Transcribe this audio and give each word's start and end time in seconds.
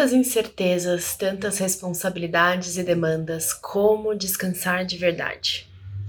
Tantas 0.00 0.14
incertezas, 0.14 1.14
tantas 1.14 1.58
responsabilidades 1.58 2.78
e 2.78 2.82
demandas, 2.82 3.52
como 3.52 4.14
descansar 4.14 4.82
de 4.86 4.96
verdade? 4.96 5.68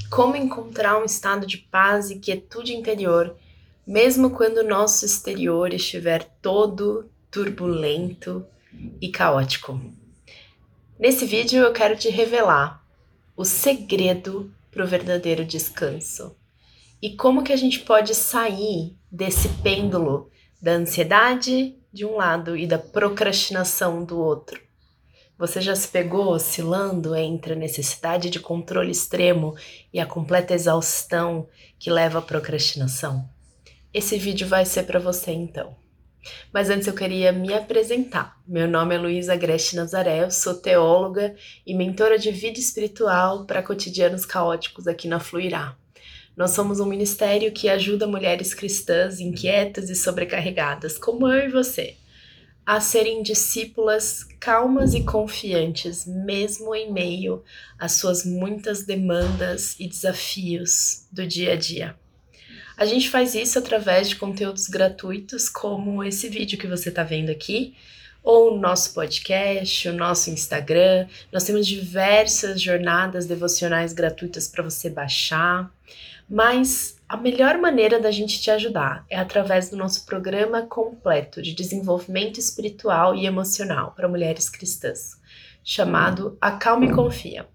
Como 0.09 0.37
encontrar 0.37 0.97
um 0.97 1.03
estado 1.03 1.45
de 1.45 1.57
paz 1.57 2.09
e 2.09 2.17
quietude 2.17 2.73
interior, 2.73 3.35
mesmo 3.85 4.29
quando 4.29 4.59
o 4.59 4.67
nosso 4.67 5.05
exterior 5.05 5.73
estiver 5.73 6.23
todo 6.41 7.11
turbulento 7.29 8.45
e 9.01 9.09
caótico? 9.09 9.77
Nesse 10.97 11.25
vídeo 11.25 11.61
eu 11.61 11.73
quero 11.73 11.97
te 11.97 12.07
revelar 12.07 12.81
o 13.35 13.43
segredo 13.43 14.49
para 14.71 14.85
o 14.85 14.87
verdadeiro 14.87 15.43
descanso 15.43 16.33
e 17.01 17.17
como 17.17 17.43
que 17.43 17.51
a 17.51 17.57
gente 17.57 17.81
pode 17.81 18.15
sair 18.15 18.95
desse 19.11 19.49
pêndulo 19.61 20.31
da 20.61 20.71
ansiedade 20.71 21.75
de 21.91 22.05
um 22.05 22.15
lado 22.15 22.55
e 22.55 22.65
da 22.65 22.77
procrastinação 22.77 24.03
do 24.03 24.17
outro. 24.17 24.61
Você 25.37 25.59
já 25.59 25.75
se 25.75 25.87
pegou 25.87 26.27
oscilando 26.27 27.15
entre 27.15 27.53
a 27.53 27.55
necessidade 27.55 28.29
de 28.29 28.39
controle 28.39 28.91
extremo 28.91 29.55
e 29.91 29.99
a 29.99 30.05
completa 30.05 30.53
exaustão 30.53 31.47
que 31.79 31.89
leva 31.89 32.19
à 32.19 32.21
procrastinação? 32.21 33.27
Esse 33.93 34.17
vídeo 34.17 34.47
vai 34.47 34.65
ser 34.65 34.83
para 34.83 34.99
você 34.99 35.31
então. 35.31 35.75
Mas 36.53 36.69
antes 36.69 36.87
eu 36.87 36.93
queria 36.93 37.31
me 37.31 37.53
apresentar. 37.53 38.39
Meu 38.47 38.67
nome 38.67 38.95
é 38.95 38.97
Luísa 38.97 39.33
Agreste 39.33 39.75
Nazaré, 39.75 40.23
eu 40.23 40.31
sou 40.31 40.53
teóloga 40.53 41.35
e 41.65 41.73
mentora 41.73 42.19
de 42.19 42.31
vida 42.31 42.59
espiritual 42.59 43.45
para 43.45 43.63
cotidianos 43.63 44.25
caóticos 44.25 44.87
aqui 44.87 45.07
na 45.07 45.19
Fluirá. 45.19 45.75
Nós 46.35 46.51
somos 46.51 46.79
um 46.79 46.85
ministério 46.85 47.51
que 47.51 47.69
ajuda 47.69 48.07
mulheres 48.07 48.53
cristãs 48.53 49.19
inquietas 49.19 49.89
e 49.89 49.95
sobrecarregadas, 49.95 50.97
como 50.97 51.27
eu 51.27 51.47
e 51.47 51.51
você, 51.51 51.95
a 52.65 52.79
serem 52.79 53.21
discípulas 53.21 54.23
calmas 54.39 54.93
e 54.93 55.03
confiantes, 55.03 56.05
mesmo 56.05 56.73
em 56.73 56.91
meio 56.91 57.43
às 57.77 57.93
suas 57.93 58.25
muitas 58.25 58.85
demandas 58.85 59.75
e 59.79 59.87
desafios 59.87 61.05
do 61.11 61.27
dia 61.27 61.53
a 61.53 61.55
dia. 61.55 61.95
A 62.77 62.85
gente 62.85 63.09
faz 63.09 63.35
isso 63.35 63.59
através 63.59 64.09
de 64.09 64.15
conteúdos 64.15 64.67
gratuitos, 64.67 65.49
como 65.49 66.03
esse 66.03 66.27
vídeo 66.29 66.57
que 66.57 66.65
você 66.65 66.89
está 66.89 67.03
vendo 67.03 67.29
aqui, 67.29 67.75
ou 68.23 68.53
o 68.53 68.59
nosso 68.59 68.93
podcast, 68.93 69.87
o 69.89 69.93
nosso 69.93 70.29
Instagram. 70.29 71.07
Nós 71.31 71.43
temos 71.43 71.67
diversas 71.67 72.61
jornadas 72.61 73.25
devocionais 73.25 73.93
gratuitas 73.93 74.47
para 74.47 74.63
você 74.63 74.89
baixar. 74.89 75.71
Mas 76.29 76.97
a 77.07 77.17
melhor 77.17 77.57
maneira 77.57 77.99
da 77.99 78.11
gente 78.11 78.41
te 78.41 78.49
ajudar 78.49 79.05
é 79.09 79.17
através 79.17 79.69
do 79.69 79.77
nosso 79.77 80.05
programa 80.05 80.61
completo 80.63 81.41
de 81.41 81.53
desenvolvimento 81.53 82.39
espiritual 82.39 83.15
e 83.15 83.25
emocional 83.25 83.93
para 83.95 84.07
mulheres 84.07 84.49
cristãs, 84.49 85.19
chamado 85.63 86.37
Acalme 86.39 86.87
e 86.87 86.93
Confia. 86.93 87.47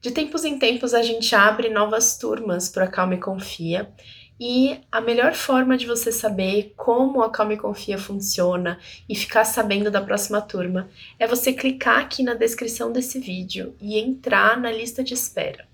De 0.00 0.10
tempos 0.10 0.44
em 0.44 0.58
tempos 0.58 0.94
a 0.94 1.02
gente 1.02 1.34
abre 1.34 1.68
novas 1.68 2.16
turmas 2.18 2.68
para 2.68 2.84
Acalme 2.84 3.16
e 3.16 3.20
Confia 3.20 3.92
e 4.40 4.80
a 4.92 5.00
melhor 5.00 5.34
forma 5.34 5.76
de 5.76 5.84
você 5.84 6.12
saber 6.12 6.72
como 6.76 7.22
a 7.22 7.30
Calma 7.30 7.54
e 7.54 7.56
Confia 7.56 7.98
funciona 7.98 8.78
e 9.08 9.14
ficar 9.14 9.44
sabendo 9.44 9.90
da 9.90 10.00
próxima 10.00 10.40
turma 10.40 10.88
é 11.18 11.26
você 11.26 11.52
clicar 11.52 11.98
aqui 11.98 12.22
na 12.22 12.34
descrição 12.34 12.92
desse 12.92 13.18
vídeo 13.18 13.74
e 13.80 13.98
entrar 13.98 14.56
na 14.60 14.70
lista 14.70 15.02
de 15.02 15.14
espera. 15.14 15.66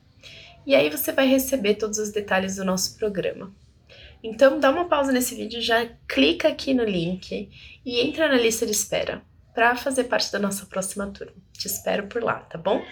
E 0.67 0.75
aí 0.75 0.89
você 0.91 1.13
vai 1.13 1.27
receber 1.27 1.75
todos 1.75 1.99
os 1.99 2.11
detalhes 2.11 2.57
do 2.57 2.65
nosso 2.65 2.97
programa. 2.97 3.55
Então 4.23 4.59
dá 4.59 4.71
uma 4.71 4.89
pausa 4.89 5.13
nesse 5.13 5.35
vídeo, 5.35 5.61
já 5.61 5.87
clica 6.09 6.49
aqui 6.49 6.73
no 6.73 6.85
link 6.85 7.51
e 7.85 8.01
entra 8.01 8.29
na 8.29 8.37
lista 8.37 8.65
de 8.65 8.73
espera 8.73 9.23
para 9.55 9.77
fazer 9.77 10.05
parte 10.05 10.33
da 10.33 10.39
nossa 10.39 10.65
próxima 10.65 11.07
turma. 11.09 11.35
Te 11.53 11.67
espero 11.67 12.07
por 12.07 12.23
lá, 12.23 12.37
tá 12.41 12.57
bom? 12.57 12.83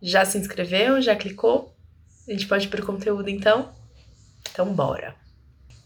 Já 0.00 0.24
se 0.24 0.36
inscreveu? 0.36 1.00
Já 1.00 1.16
clicou? 1.16 1.74
A 2.28 2.32
gente 2.32 2.46
pode 2.46 2.66
ir 2.66 2.68
pro 2.68 2.84
conteúdo 2.84 3.30
então? 3.30 3.72
Então 4.52 4.72
bora. 4.74 5.16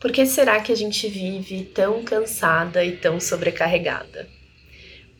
Por 0.00 0.10
que 0.10 0.26
será 0.26 0.60
que 0.60 0.72
a 0.72 0.76
gente 0.76 1.08
vive 1.08 1.64
tão 1.66 2.02
cansada 2.02 2.84
e 2.84 2.96
tão 2.96 3.20
sobrecarregada? 3.20 4.28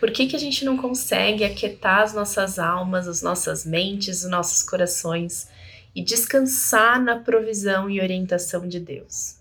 Por 0.02 0.10
que, 0.10 0.26
que 0.26 0.34
a 0.34 0.38
gente 0.38 0.64
não 0.64 0.76
consegue 0.76 1.44
aquietar 1.44 2.00
as 2.00 2.12
nossas 2.12 2.58
almas, 2.58 3.06
as 3.06 3.22
nossas 3.22 3.64
mentes, 3.64 4.24
os 4.24 4.28
nossos 4.28 4.60
corações 4.60 5.46
e 5.94 6.02
descansar 6.02 7.00
na 7.00 7.20
provisão 7.20 7.88
e 7.88 8.00
orientação 8.00 8.66
de 8.66 8.80
Deus? 8.80 9.36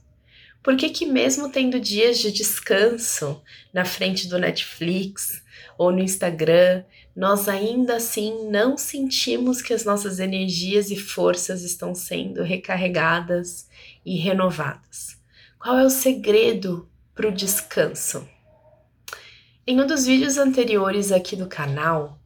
Por 0.61 0.77
que, 0.77 0.91
que 0.91 1.07
mesmo 1.07 1.49
tendo 1.49 1.79
dias 1.79 2.19
de 2.19 2.31
descanso 2.31 3.41
na 3.73 3.83
frente 3.85 4.27
do 4.27 4.37
Netflix 4.37 5.41
ou 5.79 5.91
no 5.91 5.97
Instagram, 5.97 6.83
nós 7.15 7.49
ainda 7.49 7.95
assim 7.95 8.47
não 8.51 8.77
sentimos 8.77 9.63
que 9.63 9.73
as 9.73 9.83
nossas 9.83 10.19
energias 10.19 10.91
e 10.91 10.95
forças 10.95 11.63
estão 11.63 11.95
sendo 11.95 12.43
recarregadas 12.43 13.67
e 14.05 14.15
renovadas? 14.15 15.17
Qual 15.57 15.79
é 15.79 15.83
o 15.83 15.89
segredo 15.89 16.87
para 17.15 17.29
o 17.29 17.31
descanso? 17.31 18.29
Em 19.65 19.79
um 19.79 19.85
dos 19.85 20.07
vídeos 20.07 20.39
anteriores 20.39 21.11
aqui 21.11 21.35
do 21.35 21.45
canal, 21.45 22.17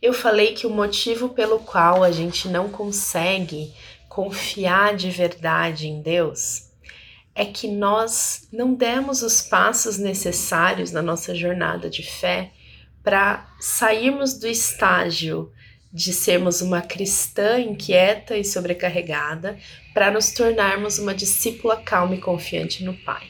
eu 0.00 0.12
falei 0.12 0.54
que 0.54 0.64
o 0.64 0.70
motivo 0.70 1.30
pelo 1.30 1.58
qual 1.58 2.04
a 2.04 2.12
gente 2.12 2.46
não 2.46 2.68
consegue 2.68 3.74
confiar 4.08 4.94
de 4.94 5.10
verdade 5.10 5.88
em 5.88 6.00
Deus 6.00 6.70
é 7.34 7.44
que 7.44 7.66
nós 7.66 8.46
não 8.52 8.74
demos 8.74 9.22
os 9.22 9.42
passos 9.42 9.98
necessários 9.98 10.92
na 10.92 11.02
nossa 11.02 11.34
jornada 11.34 11.90
de 11.90 12.04
fé 12.04 12.52
para 13.02 13.52
sairmos 13.58 14.34
do 14.34 14.46
estágio 14.46 15.52
de 15.92 16.12
sermos 16.12 16.60
uma 16.60 16.80
cristã 16.80 17.58
inquieta 17.58 18.38
e 18.38 18.44
sobrecarregada 18.44 19.58
para 19.92 20.12
nos 20.12 20.30
tornarmos 20.30 21.00
uma 21.00 21.12
discípula 21.12 21.76
calma 21.76 22.14
e 22.14 22.20
confiante 22.20 22.84
no 22.84 22.94
Pai. 22.94 23.28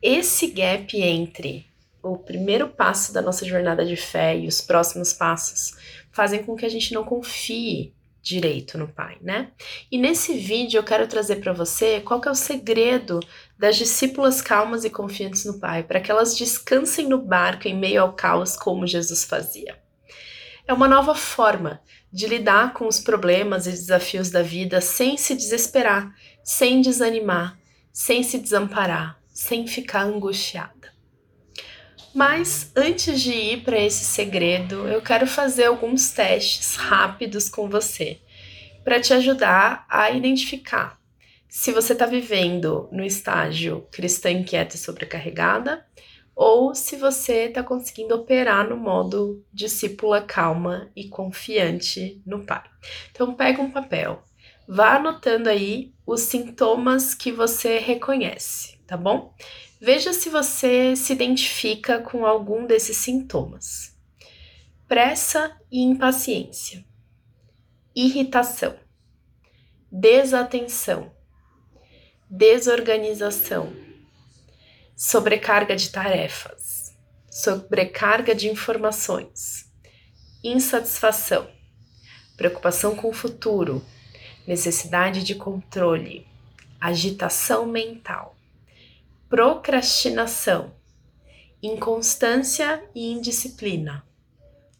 Esse 0.00 0.46
gap 0.46 0.96
entre 0.96 1.65
o 2.12 2.18
primeiro 2.18 2.68
passo 2.68 3.12
da 3.12 3.22
nossa 3.22 3.44
jornada 3.44 3.84
de 3.84 3.96
fé 3.96 4.36
e 4.36 4.46
os 4.46 4.60
próximos 4.60 5.12
passos 5.12 5.76
fazem 6.12 6.42
com 6.42 6.56
que 6.56 6.64
a 6.64 6.68
gente 6.68 6.94
não 6.94 7.04
confie 7.04 7.94
direito 8.26 8.76
no 8.76 8.88
Pai, 8.88 9.18
né? 9.20 9.52
E 9.90 9.96
nesse 9.96 10.34
vídeo 10.34 10.78
eu 10.78 10.82
quero 10.82 11.06
trazer 11.06 11.36
para 11.36 11.52
você 11.52 12.00
qual 12.00 12.20
que 12.20 12.26
é 12.26 12.30
o 12.30 12.34
segredo 12.34 13.20
das 13.56 13.76
discípulas 13.76 14.42
calmas 14.42 14.84
e 14.84 14.90
confiantes 14.90 15.44
no 15.44 15.60
Pai, 15.60 15.84
para 15.84 16.00
que 16.00 16.10
elas 16.10 16.36
descansem 16.36 17.08
no 17.08 17.22
barco 17.22 17.68
em 17.68 17.76
meio 17.76 18.02
ao 18.02 18.14
caos 18.14 18.56
como 18.56 18.86
Jesus 18.86 19.24
fazia. 19.24 19.78
É 20.66 20.72
uma 20.72 20.88
nova 20.88 21.14
forma 21.14 21.80
de 22.12 22.26
lidar 22.26 22.72
com 22.72 22.88
os 22.88 22.98
problemas 22.98 23.68
e 23.68 23.70
desafios 23.70 24.30
da 24.30 24.42
vida 24.42 24.80
sem 24.80 25.16
se 25.16 25.36
desesperar, 25.36 26.12
sem 26.42 26.80
desanimar, 26.80 27.56
sem 27.92 28.24
se 28.24 28.38
desamparar, 28.38 29.20
sem 29.32 29.68
ficar 29.68 30.02
angustiada. 30.02 30.95
Mas 32.16 32.72
antes 32.74 33.20
de 33.20 33.30
ir 33.30 33.62
para 33.62 33.78
esse 33.78 34.02
segredo, 34.02 34.88
eu 34.88 35.02
quero 35.02 35.26
fazer 35.26 35.64
alguns 35.64 36.08
testes 36.12 36.74
rápidos 36.74 37.46
com 37.50 37.68
você 37.68 38.20
para 38.82 38.98
te 38.98 39.12
ajudar 39.12 39.84
a 39.86 40.10
identificar 40.10 40.98
se 41.46 41.72
você 41.72 41.92
está 41.92 42.06
vivendo 42.06 42.88
no 42.90 43.04
estágio 43.04 43.86
cristã 43.92 44.30
inquieta 44.30 44.76
e 44.76 44.78
sobrecarregada 44.78 45.84
ou 46.34 46.74
se 46.74 46.96
você 46.96 47.48
está 47.48 47.62
conseguindo 47.62 48.14
operar 48.14 48.66
no 48.66 48.78
modo 48.78 49.44
discípula 49.52 50.22
calma 50.22 50.90
e 50.96 51.10
confiante 51.10 52.22
no 52.24 52.46
Pai. 52.46 52.62
Então 53.10 53.34
pega 53.34 53.60
um 53.60 53.70
papel, 53.70 54.22
vá 54.66 54.96
anotando 54.96 55.50
aí 55.50 55.92
os 56.06 56.22
sintomas 56.22 57.14
que 57.14 57.30
você 57.30 57.78
reconhece, 57.78 58.78
tá 58.86 58.96
bom? 58.96 59.34
Veja 59.78 60.14
se 60.14 60.30
você 60.30 60.96
se 60.96 61.12
identifica 61.12 62.00
com 62.00 62.24
algum 62.24 62.66
desses 62.66 62.96
sintomas. 62.96 63.94
Pressa 64.88 65.54
e 65.70 65.82
impaciência, 65.82 66.82
irritação, 67.94 68.74
desatenção, 69.92 71.14
desorganização, 72.30 73.70
sobrecarga 74.96 75.76
de 75.76 75.90
tarefas, 75.90 76.96
sobrecarga 77.30 78.34
de 78.34 78.48
informações, 78.48 79.70
insatisfação, 80.42 81.50
preocupação 82.34 82.96
com 82.96 83.10
o 83.10 83.14
futuro, 83.14 83.84
necessidade 84.46 85.22
de 85.22 85.34
controle, 85.34 86.26
agitação 86.80 87.66
mental 87.66 88.35
procrastinação, 89.28 90.72
inconstância 91.60 92.82
e 92.94 93.10
indisciplina, 93.10 94.06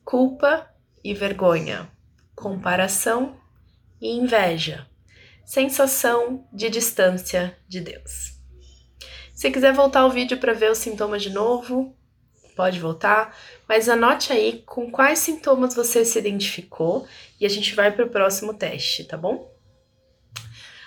culpa 0.04 0.70
e 1.02 1.12
vergonha, 1.12 1.90
comparação 2.34 3.36
e 4.00 4.16
inveja, 4.16 4.86
sensação 5.44 6.46
de 6.52 6.70
distância 6.70 7.58
de 7.66 7.80
Deus. 7.80 8.36
Se 9.34 9.50
quiser 9.50 9.72
voltar 9.72 10.00
ao 10.00 10.10
vídeo 10.10 10.38
para 10.38 10.52
ver 10.52 10.70
os 10.70 10.78
sintomas 10.78 11.22
de 11.22 11.30
novo, 11.30 11.96
pode 12.54 12.78
voltar, 12.78 13.36
mas 13.68 13.88
anote 13.88 14.32
aí 14.32 14.62
com 14.64 14.90
quais 14.90 15.18
sintomas 15.18 15.74
você 15.74 16.04
se 16.04 16.18
identificou 16.18 17.06
e 17.40 17.44
a 17.44 17.48
gente 17.48 17.74
vai 17.74 17.90
para 17.90 18.06
o 18.06 18.10
próximo 18.10 18.54
teste, 18.54 19.04
tá 19.04 19.16
bom? 19.16 19.55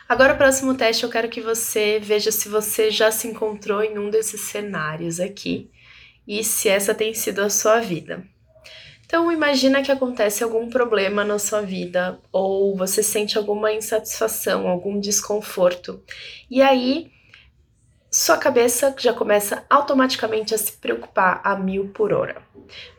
Agora, 0.09 0.33
o 0.33 0.37
próximo 0.37 0.73
teste, 0.73 1.03
eu 1.03 1.09
quero 1.09 1.29
que 1.29 1.39
você 1.39 1.99
veja 1.99 2.31
se 2.31 2.49
você 2.49 2.89
já 2.89 3.11
se 3.11 3.27
encontrou 3.27 3.83
em 3.83 3.99
um 3.99 4.09
desses 4.09 4.41
cenários 4.41 5.19
aqui 5.19 5.69
e 6.27 6.43
se 6.43 6.67
essa 6.67 6.95
tem 6.95 7.13
sido 7.13 7.41
a 7.41 7.49
sua 7.49 7.79
vida. 7.79 8.25
Então, 9.05 9.31
imagina 9.31 9.83
que 9.83 9.91
acontece 9.91 10.43
algum 10.43 10.67
problema 10.67 11.23
na 11.23 11.37
sua 11.37 11.61
vida 11.61 12.19
ou 12.31 12.75
você 12.75 13.03
sente 13.03 13.37
alguma 13.37 13.71
insatisfação, 13.71 14.67
algum 14.67 14.99
desconforto. 14.99 16.03
E 16.49 16.59
aí, 16.59 17.11
sua 18.11 18.37
cabeça 18.37 18.95
já 18.97 19.13
começa 19.13 19.63
automaticamente 19.69 20.55
a 20.55 20.57
se 20.57 20.71
preocupar 20.71 21.41
a 21.43 21.55
mil 21.55 21.89
por 21.89 22.11
hora. 22.11 22.41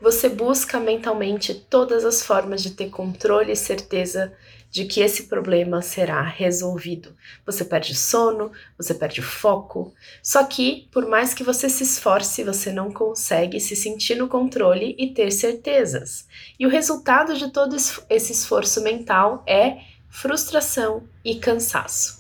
Você 0.00 0.28
busca 0.28 0.78
mentalmente 0.78 1.52
todas 1.52 2.04
as 2.04 2.22
formas 2.22 2.62
de 2.62 2.70
ter 2.70 2.90
controle 2.90 3.52
e 3.52 3.56
certeza 3.56 4.32
de 4.70 4.84
que 4.84 5.00
esse 5.00 5.24
problema 5.24 5.82
será 5.82 6.22
resolvido. 6.22 7.16
Você 7.44 7.64
perde 7.64 7.92
sono, 7.94 8.52
você 8.78 8.94
perde 8.94 9.20
foco. 9.20 9.92
Só 10.22 10.44
que, 10.44 10.88
por 10.92 11.08
mais 11.08 11.34
que 11.34 11.42
você 11.42 11.68
se 11.68 11.82
esforce, 11.82 12.44
você 12.44 12.70
não 12.70 12.92
consegue 12.92 13.58
se 13.58 13.74
sentir 13.74 14.14
no 14.14 14.28
controle 14.28 14.94
e 14.96 15.12
ter 15.12 15.32
certezas. 15.32 16.24
E 16.56 16.66
o 16.66 16.70
resultado 16.70 17.34
de 17.34 17.50
todo 17.50 17.74
esse 17.74 18.32
esforço 18.32 18.80
mental 18.80 19.42
é 19.44 19.78
frustração 20.08 21.02
e 21.24 21.34
cansaço. 21.34 22.19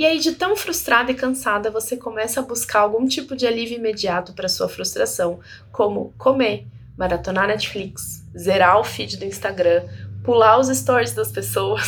E 0.00 0.06
aí, 0.06 0.18
de 0.18 0.32
tão 0.32 0.56
frustrada 0.56 1.12
e 1.12 1.14
cansada, 1.14 1.70
você 1.70 1.94
começa 1.94 2.40
a 2.40 2.42
buscar 2.42 2.80
algum 2.80 3.06
tipo 3.06 3.36
de 3.36 3.46
alívio 3.46 3.76
imediato 3.76 4.32
para 4.32 4.48
sua 4.48 4.66
frustração, 4.66 5.40
como 5.70 6.14
comer, 6.16 6.66
maratonar 6.96 7.46
Netflix, 7.46 8.26
zerar 8.34 8.80
o 8.80 8.82
feed 8.82 9.18
do 9.18 9.26
Instagram, 9.26 9.82
pular 10.24 10.58
os 10.58 10.68
stories 10.68 11.12
das 11.12 11.30
pessoas. 11.30 11.84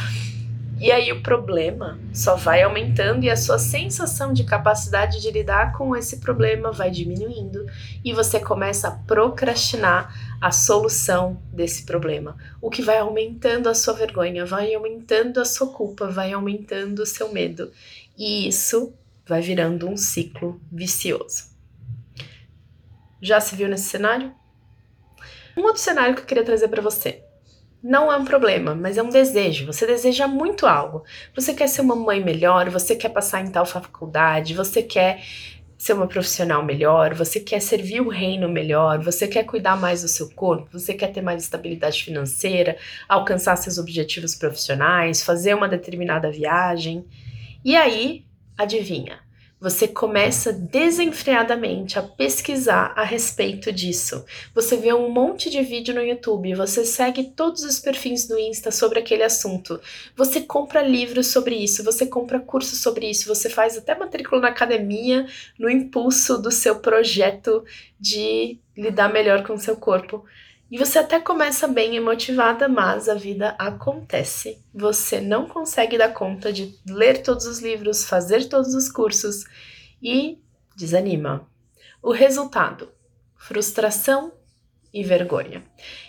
e 0.80 0.90
aí 0.90 1.12
o 1.12 1.22
problema 1.22 2.00
só 2.10 2.36
vai 2.36 2.62
aumentando 2.62 3.22
e 3.22 3.28
a 3.28 3.36
sua 3.36 3.58
sensação 3.58 4.32
de 4.32 4.44
capacidade 4.44 5.20
de 5.20 5.30
lidar 5.30 5.74
com 5.74 5.94
esse 5.94 6.20
problema 6.20 6.72
vai 6.72 6.90
diminuindo 6.90 7.66
e 8.02 8.14
você 8.14 8.40
começa 8.40 8.88
a 8.88 8.92
procrastinar 8.92 10.29
a 10.40 10.50
solução 10.50 11.42
desse 11.52 11.84
problema, 11.84 12.36
o 12.62 12.70
que 12.70 12.80
vai 12.80 12.98
aumentando 12.98 13.68
a 13.68 13.74
sua 13.74 13.92
vergonha, 13.92 14.46
vai 14.46 14.74
aumentando 14.74 15.38
a 15.38 15.44
sua 15.44 15.72
culpa, 15.72 16.08
vai 16.08 16.32
aumentando 16.32 17.00
o 17.00 17.06
seu 17.06 17.32
medo. 17.32 17.70
E 18.16 18.48
isso 18.48 18.94
vai 19.26 19.42
virando 19.42 19.88
um 19.88 19.96
ciclo 19.96 20.60
vicioso. 20.72 21.50
Já 23.20 23.40
se 23.40 23.54
viu 23.54 23.68
nesse 23.68 23.84
cenário? 23.84 24.34
Um 25.56 25.62
outro 25.62 25.82
cenário 25.82 26.14
que 26.14 26.22
eu 26.22 26.26
queria 26.26 26.44
trazer 26.44 26.68
para 26.68 26.80
você 26.80 27.22
não 27.82 28.12
é 28.12 28.16
um 28.16 28.24
problema, 28.24 28.74
mas 28.74 28.98
é 28.98 29.02
um 29.02 29.08
desejo. 29.08 29.66
Você 29.66 29.86
deseja 29.86 30.26
muito 30.26 30.66
algo. 30.66 31.02
Você 31.34 31.54
quer 31.54 31.66
ser 31.66 31.80
uma 31.80 31.96
mãe 31.96 32.22
melhor, 32.22 32.68
você 32.68 32.94
quer 32.94 33.08
passar 33.08 33.40
em 33.40 33.50
tal 33.50 33.64
faculdade, 33.64 34.54
você 34.54 34.82
quer 34.82 35.22
ser 35.80 35.94
uma 35.94 36.06
profissional 36.06 36.62
melhor, 36.62 37.14
você 37.14 37.40
quer 37.40 37.58
servir 37.58 38.02
o 38.02 38.10
reino 38.10 38.46
melhor, 38.50 39.02
você 39.02 39.26
quer 39.26 39.44
cuidar 39.44 39.80
mais 39.80 40.02
do 40.02 40.08
seu 40.08 40.28
corpo, 40.28 40.78
você 40.78 40.92
quer 40.92 41.10
ter 41.10 41.22
mais 41.22 41.42
estabilidade 41.42 42.04
financeira, 42.04 42.76
alcançar 43.08 43.56
seus 43.56 43.78
objetivos 43.78 44.34
profissionais, 44.34 45.22
fazer 45.22 45.54
uma 45.54 45.66
determinada 45.66 46.30
viagem. 46.30 47.06
E 47.64 47.74
aí, 47.76 48.26
adivinha? 48.58 49.20
Você 49.60 49.86
começa 49.86 50.54
desenfreadamente 50.54 51.98
a 51.98 52.02
pesquisar 52.02 52.94
a 52.96 53.04
respeito 53.04 53.70
disso. 53.70 54.24
Você 54.54 54.74
vê 54.78 54.90
um 54.94 55.10
monte 55.10 55.50
de 55.50 55.60
vídeo 55.60 55.94
no 55.94 56.00
YouTube, 56.00 56.54
você 56.54 56.82
segue 56.82 57.24
todos 57.24 57.62
os 57.62 57.78
perfis 57.78 58.26
do 58.26 58.38
Insta 58.38 58.70
sobre 58.70 59.00
aquele 59.00 59.22
assunto. 59.22 59.78
Você 60.16 60.40
compra 60.40 60.80
livros 60.80 61.26
sobre 61.26 61.56
isso, 61.56 61.84
você 61.84 62.06
compra 62.06 62.40
cursos 62.40 62.78
sobre 62.78 63.10
isso, 63.10 63.28
você 63.28 63.50
faz 63.50 63.76
até 63.76 63.94
matrícula 63.94 64.40
na 64.40 64.48
academia 64.48 65.26
no 65.58 65.68
impulso 65.68 66.38
do 66.38 66.50
seu 66.50 66.76
projeto 66.76 67.62
de 68.00 68.58
lidar 68.74 69.12
melhor 69.12 69.46
com 69.46 69.52
o 69.52 69.58
seu 69.58 69.76
corpo. 69.76 70.24
E 70.70 70.78
você 70.78 71.00
até 71.00 71.18
começa 71.18 71.66
bem 71.66 71.96
e 71.96 72.00
motivada, 72.00 72.68
mas 72.68 73.08
a 73.08 73.14
vida 73.14 73.56
acontece. 73.58 74.64
Você 74.72 75.20
não 75.20 75.48
consegue 75.48 75.98
dar 75.98 76.14
conta 76.14 76.52
de 76.52 76.78
ler 76.86 77.22
todos 77.22 77.44
os 77.46 77.58
livros, 77.58 78.04
fazer 78.04 78.48
todos 78.48 78.72
os 78.72 78.88
cursos 78.88 79.44
e 80.00 80.38
desanima. 80.76 81.48
O 82.00 82.12
resultado: 82.12 82.92
frustração 83.36 84.32
e 84.94 85.02
vergonha. 85.02 85.64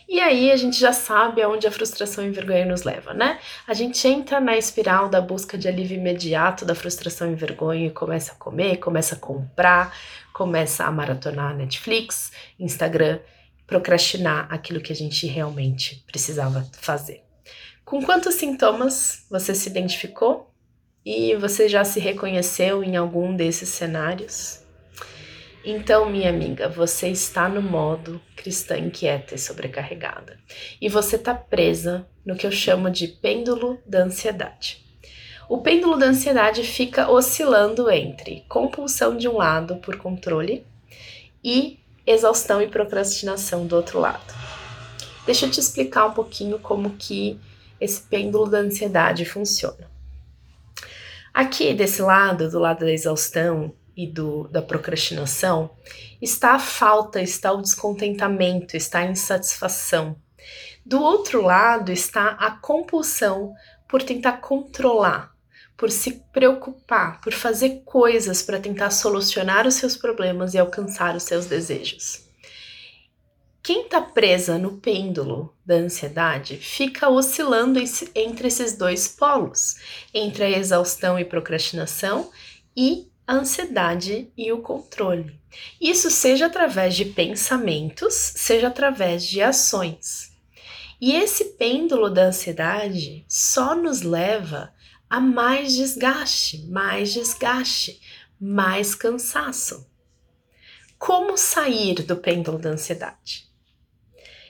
E 0.08 0.20
aí 0.20 0.52
a 0.52 0.56
gente 0.56 0.80
já 0.80 0.94
sabe 0.94 1.42
aonde 1.42 1.66
a 1.66 1.72
frustração 1.72 2.24
e 2.24 2.30
vergonha 2.30 2.66
nos 2.66 2.84
leva, 2.84 3.16
né? 3.16 3.40
A 3.68 3.74
gente 3.74 4.08
entra 4.08 4.40
na 4.40 4.58
espiral 4.58 5.10
da 5.10 5.22
busca 5.22 5.58
de 5.58 5.68
alívio 5.68 5.98
imediato 5.98 6.66
da 6.66 6.76
frustração 6.76 7.32
e 7.32 7.36
vergonha 7.36 7.88
e 7.88 7.92
começa 7.92 8.34
a 8.34 8.36
comer, 8.36 8.78
começa 8.78 9.16
a 9.16 9.20
comprar, 9.20 9.96
começa 10.34 10.86
a 10.86 10.92
maratonar 10.92 11.56
Netflix, 11.56 12.32
Instagram 12.60 13.20
procrastinar 13.72 14.48
aquilo 14.50 14.82
que 14.82 14.92
a 14.92 14.96
gente 14.96 15.26
realmente 15.28 16.04
precisava 16.06 16.70
fazer. 16.74 17.24
Com 17.86 18.04
quantos 18.04 18.36
sintomas 18.36 19.26
você 19.32 19.56
se 19.56 19.70
identificou 19.70 20.54
e 21.06 21.38
você 21.38 21.70
já 21.70 21.86
se 21.86 21.98
reconheceu 21.98 22.84
em 22.84 22.98
algum 22.98 23.34
desses 23.34 23.70
cenários? 23.70 24.60
Então, 25.64 26.10
minha 26.10 26.30
amiga, 26.30 26.68
você 26.68 27.08
está 27.08 27.48
no 27.48 27.62
modo 27.62 28.20
cristã 28.36 28.78
inquieta 28.78 29.36
e 29.36 29.40
sobrecarregada. 29.40 30.38
E 30.82 30.90
você 30.90 31.16
está 31.16 31.34
presa 31.34 32.06
no 32.26 32.36
que 32.36 32.46
eu 32.46 32.52
chamo 32.52 32.90
de 32.90 33.08
pêndulo 33.08 33.80
da 33.88 34.04
ansiedade. 34.04 34.86
O 35.48 35.60
pêndulo 35.60 35.98
da 35.98 36.08
ansiedade 36.08 36.64
fica 36.64 37.10
oscilando 37.10 37.90
entre 37.90 38.44
compulsão 38.50 39.16
de 39.16 39.30
um 39.30 39.38
lado 39.38 39.78
por 39.78 39.96
controle 39.96 40.66
e 41.42 41.81
exaustão 42.12 42.62
e 42.62 42.68
procrastinação 42.68 43.66
do 43.66 43.76
outro 43.76 44.00
lado. 44.00 44.34
Deixa 45.26 45.46
eu 45.46 45.52
te 45.52 45.60
explicar 45.60 46.08
um 46.08 46.14
pouquinho 46.14 46.60
como 46.60 46.92
que 46.92 47.40
esse 47.80 48.02
pêndulo 48.02 48.50
da 48.50 48.60
ansiedade 48.60 49.26
funciona. 49.26 49.90
Aqui 51.34 51.74
desse 51.74 52.02
lado, 52.02 52.50
do 52.50 52.60
lado 52.60 52.80
da 52.82 52.92
exaustão 52.92 53.74
e 53.96 54.06
do, 54.06 54.48
da 54.50 54.62
procrastinação, 54.62 55.72
está 56.22 56.54
a 56.56 56.60
falta, 56.60 57.22
está 57.22 57.52
o 57.52 57.62
descontentamento, 57.62 58.76
está 58.76 59.00
a 59.00 59.06
insatisfação. 59.06 60.16
Do 60.86 61.02
outro 61.02 61.42
lado 61.42 61.92
está 61.92 62.30
a 62.32 62.52
compulsão 62.52 63.54
por 63.88 64.04
tentar 64.04 64.34
controlar, 64.34 65.32
por 65.82 65.90
se 65.90 66.22
preocupar, 66.32 67.20
por 67.22 67.34
fazer 67.34 67.82
coisas 67.84 68.44
para 68.44 68.60
tentar 68.60 68.92
solucionar 68.92 69.66
os 69.66 69.74
seus 69.74 69.98
problemas 69.98 70.54
e 70.54 70.60
alcançar 70.60 71.16
os 71.16 71.24
seus 71.24 71.48
desejos. 71.48 72.30
Quem 73.64 73.86
está 73.86 74.00
presa 74.00 74.60
no 74.60 74.78
pêndulo 74.78 75.56
da 75.66 75.74
ansiedade 75.74 76.58
fica 76.58 77.10
oscilando 77.10 77.80
entre 78.14 78.48
esses 78.48 78.78
dois 78.78 79.08
polos, 79.08 79.78
entre 80.14 80.44
a 80.44 80.50
exaustão 80.52 81.18
e 81.18 81.26
procrastinação 81.26 82.30
e 82.78 83.08
a 83.26 83.34
ansiedade 83.34 84.32
e 84.38 84.52
o 84.52 84.62
controle. 84.62 85.36
Isso 85.82 86.12
seja 86.12 86.46
através 86.46 86.96
de 86.96 87.06
pensamentos, 87.06 88.14
seja 88.14 88.68
através 88.68 89.26
de 89.26 89.42
ações. 89.42 90.32
E 91.02 91.16
esse 91.16 91.56
pêndulo 91.56 92.08
da 92.08 92.26
ansiedade 92.26 93.26
só 93.28 93.74
nos 93.74 94.04
leva 94.04 94.72
a 95.12 95.20
mais 95.20 95.74
desgaste, 95.74 96.66
mais 96.70 97.12
desgaste, 97.12 98.02
mais 98.40 98.96
cansaço. 98.96 99.86
Como 100.98 101.38
sair 101.38 101.96
do 102.04 102.16
pêndulo 102.16 102.58
da 102.58 102.70
ansiedade? 102.70 103.46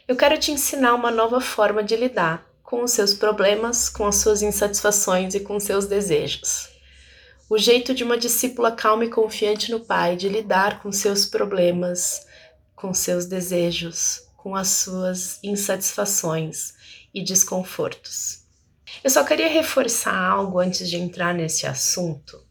Eu 0.08 0.16
quero 0.16 0.38
te 0.38 0.52
ensinar 0.52 0.94
uma 0.94 1.10
nova 1.10 1.42
forma 1.42 1.84
de 1.84 1.96
lidar 1.96 2.48
com 2.62 2.84
os 2.84 2.92
seus 2.92 3.16
problemas, 3.16 3.90
com 3.90 4.06
as 4.06 4.18
suas 4.18 4.44
insatisfações 4.44 5.34
e 5.34 5.40
com 5.40 5.60
seus 5.60 5.88
desejos. 5.88 6.70
O 7.50 7.58
jeito 7.58 7.92
de 7.92 8.04
uma 8.04 8.16
discípula 8.16 8.72
calma 8.72 9.06
e 9.06 9.10
confiante 9.10 9.72
no 9.72 9.80
Pai 9.80 10.16
de 10.16 10.30
lidar 10.30 10.80
com 10.84 10.92
seus 10.92 11.26
problemas, 11.26 12.28
com 12.76 12.94
seus 12.94 13.26
desejos, 13.26 14.28
com 14.38 14.56
as 14.56 14.68
suas 14.68 15.40
insatisfações 15.42 16.76
e 17.12 17.24
desconfortos. 17.24 18.42
Eu 19.04 19.10
só 19.10 19.24
queria 19.24 19.48
reforçar 19.48 20.16
algo 20.16 20.60
antes 20.60 20.90
de 20.90 20.98
entrar 20.98 21.34
nesse 21.34 21.66
assunto. 21.66 22.42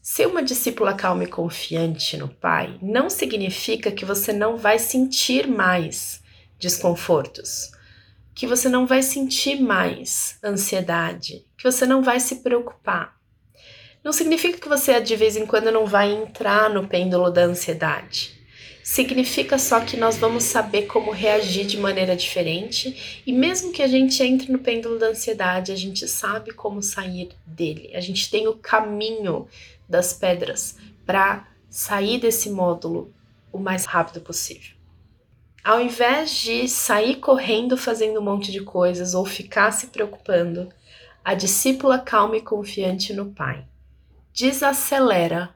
Ser 0.00 0.26
uma 0.26 0.42
discípula 0.42 0.94
calma 0.94 1.24
e 1.24 1.26
confiante 1.26 2.16
no 2.16 2.28
Pai 2.28 2.78
não 2.80 3.10
significa 3.10 3.92
que 3.92 4.04
você 4.04 4.32
não 4.32 4.56
vai 4.56 4.78
sentir 4.78 5.46
mais 5.46 6.22
desconfortos, 6.58 7.70
que 8.34 8.46
você 8.46 8.68
não 8.68 8.86
vai 8.86 9.02
sentir 9.02 9.60
mais 9.60 10.38
ansiedade, 10.42 11.44
que 11.56 11.64
você 11.64 11.84
não 11.84 12.02
vai 12.02 12.20
se 12.20 12.36
preocupar. 12.36 13.18
Não 14.02 14.12
significa 14.12 14.58
que 14.58 14.68
você 14.68 15.00
de 15.00 15.14
vez 15.16 15.36
em 15.36 15.44
quando 15.44 15.70
não 15.70 15.84
vai 15.84 16.10
entrar 16.10 16.70
no 16.70 16.88
pêndulo 16.88 17.30
da 17.30 17.42
ansiedade. 17.42 18.37
Significa 18.88 19.58
só 19.58 19.80
que 19.80 19.98
nós 19.98 20.16
vamos 20.16 20.44
saber 20.44 20.86
como 20.86 21.10
reagir 21.10 21.66
de 21.66 21.76
maneira 21.76 22.16
diferente 22.16 23.22
e 23.26 23.30
mesmo 23.34 23.70
que 23.70 23.82
a 23.82 23.86
gente 23.86 24.22
entre 24.22 24.50
no 24.50 24.60
pêndulo 24.60 24.98
da 24.98 25.08
ansiedade, 25.08 25.70
a 25.70 25.76
gente 25.76 26.08
sabe 26.08 26.52
como 26.52 26.82
sair 26.82 27.28
dele. 27.44 27.90
A 27.94 28.00
gente 28.00 28.30
tem 28.30 28.48
o 28.48 28.56
caminho 28.56 29.46
das 29.86 30.14
pedras 30.14 30.78
para 31.04 31.46
sair 31.68 32.18
desse 32.18 32.48
módulo 32.48 33.12
o 33.52 33.58
mais 33.58 33.84
rápido 33.84 34.22
possível. 34.22 34.74
Ao 35.62 35.78
invés 35.82 36.30
de 36.30 36.66
sair 36.66 37.16
correndo 37.16 37.76
fazendo 37.76 38.20
um 38.20 38.24
monte 38.24 38.50
de 38.50 38.62
coisas 38.62 39.12
ou 39.12 39.26
ficar 39.26 39.70
se 39.70 39.88
preocupando, 39.88 40.66
a 41.22 41.34
discípula 41.34 41.98
calma 41.98 42.38
e 42.38 42.40
confiante 42.40 43.12
no 43.12 43.32
Pai 43.32 43.66
desacelera 44.32 45.50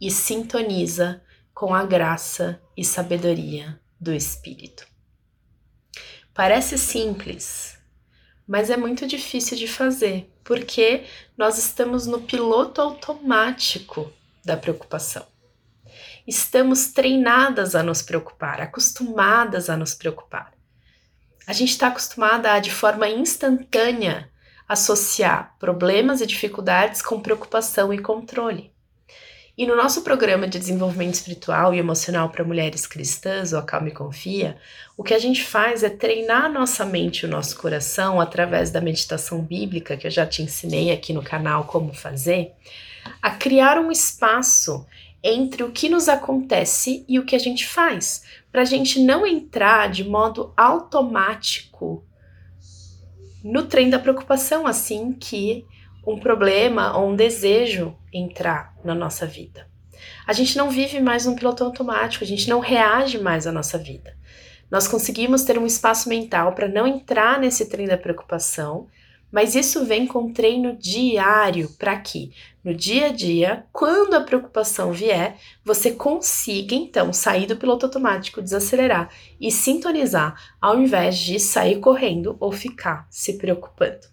e 0.00 0.10
sintoniza 0.10 1.20
com 1.60 1.74
a 1.74 1.84
graça 1.84 2.58
e 2.74 2.82
sabedoria 2.82 3.78
do 4.00 4.14
Espírito. 4.14 4.86
Parece 6.32 6.78
simples, 6.78 7.78
mas 8.48 8.70
é 8.70 8.78
muito 8.78 9.06
difícil 9.06 9.58
de 9.58 9.68
fazer, 9.68 10.32
porque 10.42 11.04
nós 11.36 11.58
estamos 11.58 12.06
no 12.06 12.22
piloto 12.22 12.80
automático 12.80 14.10
da 14.42 14.56
preocupação. 14.56 15.26
Estamos 16.26 16.92
treinadas 16.92 17.74
a 17.74 17.82
nos 17.82 18.00
preocupar, 18.00 18.62
acostumadas 18.62 19.68
a 19.68 19.76
nos 19.76 19.94
preocupar. 19.94 20.54
A 21.46 21.52
gente 21.52 21.72
está 21.72 21.88
acostumada 21.88 22.54
a, 22.54 22.58
de 22.58 22.70
forma 22.70 23.06
instantânea, 23.06 24.32
associar 24.66 25.56
problemas 25.58 26.22
e 26.22 26.26
dificuldades 26.26 27.02
com 27.02 27.20
preocupação 27.20 27.92
e 27.92 27.98
controle. 27.98 28.72
E 29.60 29.66
no 29.66 29.76
nosso 29.76 30.00
programa 30.00 30.48
de 30.48 30.58
desenvolvimento 30.58 31.12
espiritual 31.12 31.74
e 31.74 31.78
emocional 31.78 32.30
para 32.30 32.42
mulheres 32.42 32.86
cristãs, 32.86 33.52
o 33.52 33.58
Acalme 33.58 33.90
Confia, 33.90 34.56
o 34.96 35.04
que 35.04 35.12
a 35.12 35.18
gente 35.18 35.44
faz 35.44 35.82
é 35.82 35.90
treinar 35.90 36.46
a 36.46 36.48
nossa 36.48 36.82
mente 36.86 37.20
e 37.20 37.26
o 37.26 37.28
nosso 37.28 37.58
coração 37.58 38.18
através 38.22 38.70
da 38.70 38.80
meditação 38.80 39.42
bíblica, 39.42 39.98
que 39.98 40.06
eu 40.06 40.10
já 40.10 40.24
te 40.24 40.40
ensinei 40.40 40.90
aqui 40.90 41.12
no 41.12 41.22
canal 41.22 41.64
como 41.64 41.92
fazer, 41.92 42.52
a 43.20 43.32
criar 43.32 43.78
um 43.78 43.92
espaço 43.92 44.86
entre 45.22 45.62
o 45.62 45.70
que 45.70 45.90
nos 45.90 46.08
acontece 46.08 47.04
e 47.06 47.18
o 47.18 47.26
que 47.26 47.36
a 47.36 47.38
gente 47.38 47.68
faz, 47.68 48.22
para 48.50 48.62
a 48.62 48.64
gente 48.64 48.98
não 48.98 49.26
entrar 49.26 49.90
de 49.90 50.04
modo 50.04 50.54
automático 50.56 52.02
no 53.44 53.64
trem 53.64 53.90
da 53.90 53.98
preocupação 53.98 54.66
assim 54.66 55.12
que 55.12 55.66
um 56.06 56.18
problema 56.18 56.96
ou 56.96 57.10
um 57.10 57.16
desejo 57.16 57.96
entrar 58.12 58.74
na 58.84 58.94
nossa 58.94 59.26
vida. 59.26 59.68
A 60.26 60.32
gente 60.32 60.56
não 60.56 60.70
vive 60.70 61.00
mais 61.00 61.26
num 61.26 61.34
piloto 61.34 61.64
automático, 61.64 62.24
a 62.24 62.26
gente 62.26 62.48
não 62.48 62.60
reage 62.60 63.18
mais 63.18 63.46
à 63.46 63.52
nossa 63.52 63.76
vida. 63.76 64.16
Nós 64.70 64.86
conseguimos 64.86 65.42
ter 65.42 65.58
um 65.58 65.66
espaço 65.66 66.08
mental 66.08 66.54
para 66.54 66.68
não 66.68 66.86
entrar 66.86 67.40
nesse 67.40 67.68
trem 67.68 67.86
da 67.86 67.98
preocupação, 67.98 68.86
mas 69.32 69.54
isso 69.54 69.84
vem 69.84 70.06
com 70.06 70.32
treino 70.32 70.76
diário 70.76 71.68
para 71.78 71.98
que, 71.98 72.32
no 72.64 72.74
dia 72.74 73.06
a 73.06 73.12
dia, 73.12 73.64
quando 73.72 74.14
a 74.14 74.20
preocupação 74.20 74.92
vier, 74.92 75.36
você 75.64 75.92
consiga 75.92 76.74
então 76.74 77.12
sair 77.12 77.46
do 77.46 77.56
piloto 77.56 77.86
automático, 77.86 78.42
desacelerar 78.42 79.08
e 79.40 79.50
sintonizar, 79.50 80.34
ao 80.60 80.80
invés 80.80 81.18
de 81.18 81.38
sair 81.38 81.78
correndo 81.78 82.36
ou 82.40 82.50
ficar 82.50 83.06
se 83.08 83.38
preocupando, 83.38 84.06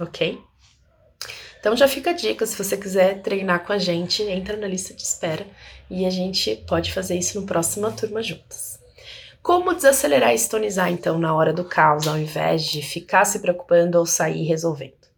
ok? 0.00 0.47
Então 1.58 1.76
já 1.76 1.88
fica 1.88 2.10
a 2.10 2.12
dica, 2.12 2.46
se 2.46 2.56
você 2.56 2.76
quiser 2.76 3.20
treinar 3.20 3.64
com 3.64 3.72
a 3.72 3.78
gente, 3.78 4.22
entra 4.22 4.56
na 4.56 4.66
lista 4.66 4.94
de 4.94 5.02
espera 5.02 5.46
e 5.90 6.06
a 6.06 6.10
gente 6.10 6.56
pode 6.68 6.92
fazer 6.92 7.18
isso 7.18 7.40
no 7.40 7.46
próxima 7.46 7.90
turma 7.90 8.22
juntas. 8.22 8.78
Como 9.42 9.74
desacelerar 9.74 10.32
e 10.32 10.36
estonizar 10.36 10.90
então 10.90 11.18
na 11.18 11.34
hora 11.34 11.52
do 11.52 11.64
caos, 11.64 12.06
ao 12.06 12.18
invés 12.18 12.64
de 12.64 12.82
ficar 12.82 13.24
se 13.24 13.40
preocupando 13.40 13.98
ou 13.98 14.06
sair 14.06 14.44
resolvendo? 14.44 15.08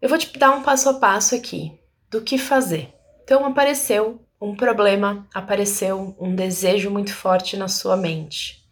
Eu 0.00 0.08
vou 0.08 0.18
te 0.18 0.36
dar 0.38 0.50
um 0.50 0.62
passo 0.62 0.88
a 0.88 0.94
passo 0.94 1.34
aqui 1.34 1.78
do 2.10 2.22
que 2.22 2.38
fazer. 2.38 2.92
Então 3.22 3.44
apareceu 3.44 4.20
um 4.40 4.54
problema, 4.54 5.26
apareceu 5.34 6.16
um 6.18 6.34
desejo 6.34 6.90
muito 6.90 7.14
forte 7.14 7.56
na 7.56 7.68
sua 7.68 7.96
mente, 7.96 8.64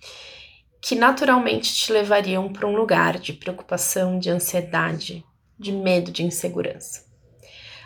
que 0.80 0.94
naturalmente 0.94 1.74
te 1.74 1.92
levariam 1.92 2.52
para 2.52 2.66
um 2.66 2.76
lugar 2.76 3.18
de 3.18 3.32
preocupação, 3.32 4.18
de 4.18 4.30
ansiedade, 4.30 5.24
de 5.58 5.72
medo, 5.72 6.10
de 6.10 6.24
insegurança. 6.24 7.06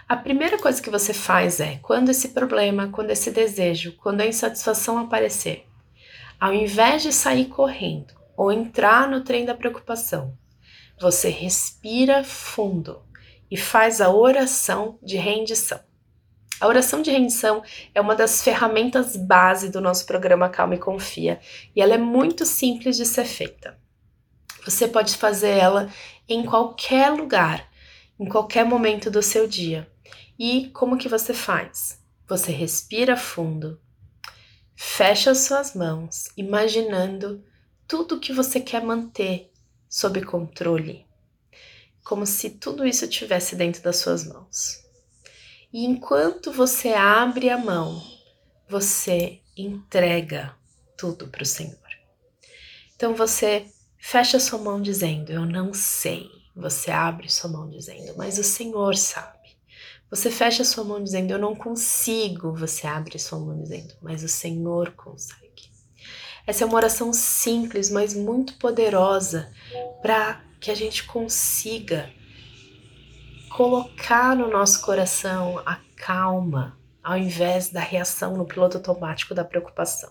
A 0.09 0.17
primeira 0.17 0.59
coisa 0.59 0.83
que 0.83 0.91
você 0.91 1.15
faz 1.15 1.61
é, 1.61 1.79
quando 1.83 2.09
esse 2.09 2.31
problema, 2.31 2.89
quando 2.89 3.11
esse 3.11 3.31
desejo, 3.31 3.97
quando 3.97 4.21
a 4.21 4.27
insatisfação 4.27 4.99
aparecer, 4.99 5.67
ao 6.41 6.53
invés 6.53 7.03
de 7.03 7.13
sair 7.13 7.47
correndo 7.47 8.15
ou 8.37 8.51
entrar 8.51 9.09
no 9.09 9.23
trem 9.23 9.45
da 9.45 9.55
preocupação, 9.55 10.37
você 10.99 11.29
respira 11.29 12.25
fundo 12.25 13.03
e 13.51 13.57
faz 13.57 14.01
a 14.01 14.11
oração 14.11 14.99
de 15.03 15.17
rendição. 15.17 15.81
A 16.61 16.67
oração 16.67 17.01
de 17.01 17.11
rendição 17.11 17.63
é 17.95 18.01
uma 18.01 18.15
das 18.15 18.43
ferramentas 18.43 19.17
base 19.17 19.71
do 19.71 19.81
nosso 19.81 20.05
programa 20.07 20.49
Calma 20.49 20.75
e 20.75 20.79
Confia 20.79 21.41
e 21.75 21.81
ela 21.81 21.95
é 21.95 21.99
muito 21.99 22.45
simples 22.45 22.97
de 22.97 23.07
ser 23.07 23.25
feita. 23.25 23.79
Você 24.65 24.87
pode 24.87 25.17
fazer 25.17 25.57
ela 25.57 25.89
em 26.35 26.45
qualquer 26.45 27.11
lugar, 27.11 27.69
em 28.19 28.29
qualquer 28.29 28.65
momento 28.65 29.11
do 29.11 29.21
seu 29.21 29.49
dia. 29.49 29.91
E 30.39 30.71
como 30.71 30.97
que 30.97 31.09
você 31.09 31.35
faz? 31.35 32.01
Você 32.29 32.53
respira 32.53 33.17
fundo, 33.17 33.81
fecha 34.77 35.35
suas 35.35 35.75
mãos, 35.75 36.29
imaginando 36.37 37.45
tudo 37.87 38.21
que 38.21 38.33
você 38.33 38.61
quer 38.61 38.83
manter 38.85 39.51
sob 39.89 40.25
controle, 40.25 41.05
como 42.05 42.25
se 42.25 42.51
tudo 42.51 42.87
isso 42.87 43.05
estivesse 43.05 43.57
dentro 43.57 43.83
das 43.83 43.97
suas 43.97 44.25
mãos. 44.25 44.85
E 45.73 45.85
enquanto 45.85 46.53
você 46.53 46.91
abre 46.91 47.51
a 47.51 47.59
mão, 47.59 48.01
você 48.69 49.41
entrega 49.57 50.55
tudo 50.97 51.27
para 51.27 51.43
o 51.43 51.47
Senhor. 51.47 51.77
Então 52.95 53.15
você 53.15 53.67
Fecha 54.01 54.41
sua 54.41 54.59
mão 54.59 54.81
dizendo: 54.81 55.31
Eu 55.31 55.45
não 55.45 55.75
sei. 55.75 56.31
Você 56.57 56.91
abre 56.91 57.31
sua 57.31 57.51
mão 57.51 57.69
dizendo: 57.69 58.15
Mas 58.17 58.39
o 58.39 58.43
Senhor 58.43 58.97
sabe. 58.97 59.39
Você 60.11 60.31
fecha 60.31 60.65
sua 60.65 60.83
mão 60.83 61.03
dizendo: 61.03 61.31
Eu 61.31 61.39
não 61.39 61.55
consigo. 61.55 62.53
Você 62.55 62.87
abre 62.87 63.19
sua 63.19 63.39
mão 63.39 63.63
dizendo: 63.63 63.95
Mas 64.01 64.25
o 64.25 64.29
Senhor 64.29 64.93
consegue. 64.93 65.71
Essa 66.47 66.65
é 66.65 66.67
uma 66.67 66.77
oração 66.77 67.13
simples, 67.13 67.91
mas 67.91 68.15
muito 68.15 68.55
poderosa 68.55 69.53
para 70.03 70.43
que 70.59 70.71
a 70.71 70.75
gente 70.75 71.05
consiga 71.05 72.11
colocar 73.51 74.35
no 74.35 74.49
nosso 74.51 74.81
coração 74.81 75.59
a 75.67 75.77
calma 75.97 76.79
ao 77.03 77.17
invés 77.17 77.71
da 77.71 77.81
reação 77.81 78.37
no 78.37 78.47
piloto 78.47 78.79
automático 78.79 79.35
da 79.35 79.45
preocupação. 79.45 80.11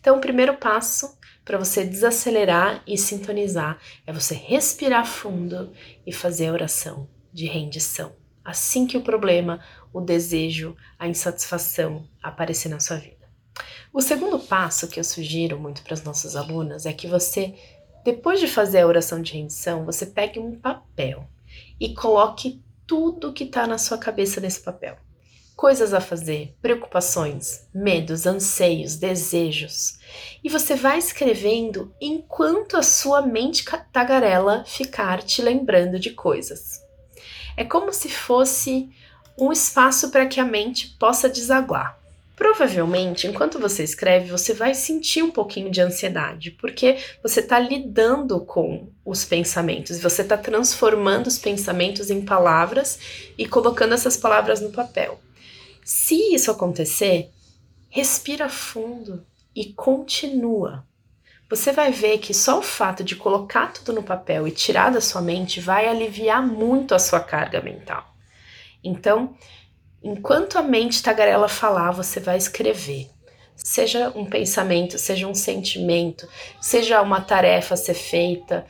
Então, 0.00 0.16
o 0.16 0.20
primeiro 0.20 0.56
passo 0.56 1.18
para 1.44 1.58
você 1.58 1.84
desacelerar 1.84 2.82
e 2.86 2.96
sintonizar 2.96 3.78
é 4.06 4.12
você 4.12 4.34
respirar 4.34 5.06
fundo 5.06 5.72
e 6.06 6.12
fazer 6.12 6.46
a 6.46 6.52
oração 6.52 7.08
de 7.32 7.46
rendição. 7.46 8.12
Assim 8.44 8.86
que 8.86 8.96
o 8.96 9.02
problema, 9.02 9.60
o 9.92 10.00
desejo, 10.00 10.76
a 10.98 11.06
insatisfação 11.08 12.08
aparecer 12.22 12.68
na 12.68 12.80
sua 12.80 12.96
vida. 12.96 13.28
O 13.92 14.00
segundo 14.00 14.38
passo 14.38 14.88
que 14.88 14.98
eu 14.98 15.04
sugiro 15.04 15.58
muito 15.58 15.82
para 15.82 15.94
as 15.94 16.02
nossas 16.02 16.36
alunas 16.36 16.86
é 16.86 16.92
que 16.92 17.06
você, 17.06 17.54
depois 18.04 18.40
de 18.40 18.46
fazer 18.46 18.80
a 18.80 18.86
oração 18.86 19.20
de 19.20 19.34
rendição, 19.34 19.84
você 19.84 20.06
pegue 20.06 20.38
um 20.38 20.58
papel 20.58 21.28
e 21.78 21.94
coloque 21.94 22.62
tudo 22.86 23.32
que 23.32 23.44
está 23.44 23.66
na 23.66 23.76
sua 23.76 23.98
cabeça 23.98 24.40
nesse 24.40 24.60
papel 24.60 24.96
coisas 25.56 25.92
a 25.92 26.00
fazer, 26.00 26.54
preocupações, 26.62 27.68
medos, 27.74 28.26
anseios, 28.26 28.96
desejos. 28.96 29.98
E 30.42 30.48
você 30.48 30.74
vai 30.74 30.98
escrevendo 30.98 31.94
enquanto 32.00 32.76
a 32.76 32.82
sua 32.82 33.22
mente 33.22 33.64
tagarela 33.92 34.64
ficar 34.66 35.22
te 35.22 35.42
lembrando 35.42 35.98
de 35.98 36.10
coisas. 36.10 36.80
É 37.56 37.64
como 37.64 37.92
se 37.92 38.08
fosse 38.08 38.90
um 39.38 39.52
espaço 39.52 40.10
para 40.10 40.26
que 40.26 40.40
a 40.40 40.44
mente 40.44 40.96
possa 40.98 41.28
desaguar. 41.28 41.98
Provavelmente, 42.40 43.26
enquanto 43.26 43.58
você 43.58 43.84
escreve, 43.84 44.30
você 44.30 44.54
vai 44.54 44.74
sentir 44.74 45.22
um 45.22 45.30
pouquinho 45.30 45.70
de 45.70 45.78
ansiedade, 45.82 46.52
porque 46.52 46.96
você 47.22 47.40
está 47.40 47.58
lidando 47.58 48.40
com 48.40 48.88
os 49.04 49.26
pensamentos, 49.26 50.00
você 50.00 50.22
está 50.22 50.38
transformando 50.38 51.26
os 51.26 51.38
pensamentos 51.38 52.08
em 52.08 52.22
palavras 52.22 52.98
e 53.36 53.44
colocando 53.44 53.92
essas 53.92 54.16
palavras 54.16 54.58
no 54.58 54.70
papel. 54.70 55.20
Se 55.92 56.32
isso 56.32 56.52
acontecer, 56.52 57.32
respira 57.88 58.48
fundo 58.48 59.26
e 59.52 59.72
continua. 59.72 60.86
Você 61.48 61.72
vai 61.72 61.90
ver 61.90 62.18
que 62.18 62.32
só 62.32 62.60
o 62.60 62.62
fato 62.62 63.02
de 63.02 63.16
colocar 63.16 63.72
tudo 63.72 63.92
no 63.92 64.02
papel 64.04 64.46
e 64.46 64.52
tirar 64.52 64.92
da 64.92 65.00
sua 65.00 65.20
mente 65.20 65.60
vai 65.60 65.88
aliviar 65.88 66.46
muito 66.46 66.94
a 66.94 66.98
sua 67.00 67.18
carga 67.18 67.60
mental. 67.60 68.14
Então, 68.84 69.34
enquanto 70.00 70.58
a 70.58 70.62
mente 70.62 71.02
tagarela 71.02 71.48
falar, 71.48 71.90
você 71.90 72.20
vai 72.20 72.36
escrever. 72.36 73.10
seja 73.56 74.12
um 74.14 74.24
pensamento, 74.24 74.96
seja 74.96 75.26
um 75.26 75.34
sentimento, 75.34 76.28
seja 76.60 77.02
uma 77.02 77.20
tarefa 77.20 77.74
a 77.74 77.76
ser 77.76 77.94
feita, 77.94 78.64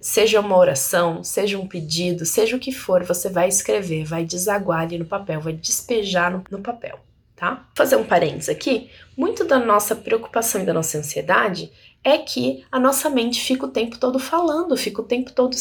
seja 0.00 0.40
uma 0.40 0.56
oração, 0.56 1.22
seja 1.24 1.58
um 1.58 1.66
pedido, 1.66 2.24
seja 2.24 2.56
o 2.56 2.60
que 2.60 2.72
for, 2.72 3.04
você 3.04 3.28
vai 3.28 3.48
escrever, 3.48 4.04
vai 4.04 4.24
desaguar 4.24 4.82
ali 4.82 4.98
no 4.98 5.04
papel, 5.04 5.40
vai 5.40 5.52
despejar 5.52 6.30
no, 6.30 6.44
no 6.50 6.62
papel, 6.62 7.00
tá? 7.34 7.68
Fazer 7.74 7.96
um 7.96 8.04
parênteses 8.04 8.48
aqui. 8.48 8.90
Muito 9.16 9.44
da 9.44 9.58
nossa 9.58 9.96
preocupação 9.96 10.62
e 10.62 10.66
da 10.66 10.74
nossa 10.74 10.98
ansiedade 10.98 11.72
é 12.04 12.18
que 12.18 12.64
a 12.70 12.78
nossa 12.78 13.10
mente 13.10 13.40
fica 13.40 13.66
o 13.66 13.70
tempo 13.70 13.98
todo 13.98 14.18
falando, 14.18 14.76
fica 14.76 15.00
o 15.00 15.04
tempo 15.04 15.32
todo 15.32 15.56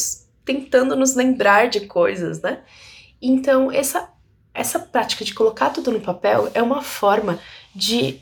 tentando 0.46 0.96
nos 0.96 1.16
lembrar 1.16 1.68
de 1.68 1.82
coisas, 1.82 2.42
né? 2.42 2.64
Então, 3.22 3.72
essa, 3.72 4.10
essa 4.54 4.78
prática 4.78 5.26
de 5.26 5.34
colocar 5.34 5.72
tudo 5.72 5.92
no 5.92 6.00
papel 6.00 6.52
é 6.54 6.62
uma 6.62 6.84
forma 6.84 7.40
de 7.74 8.22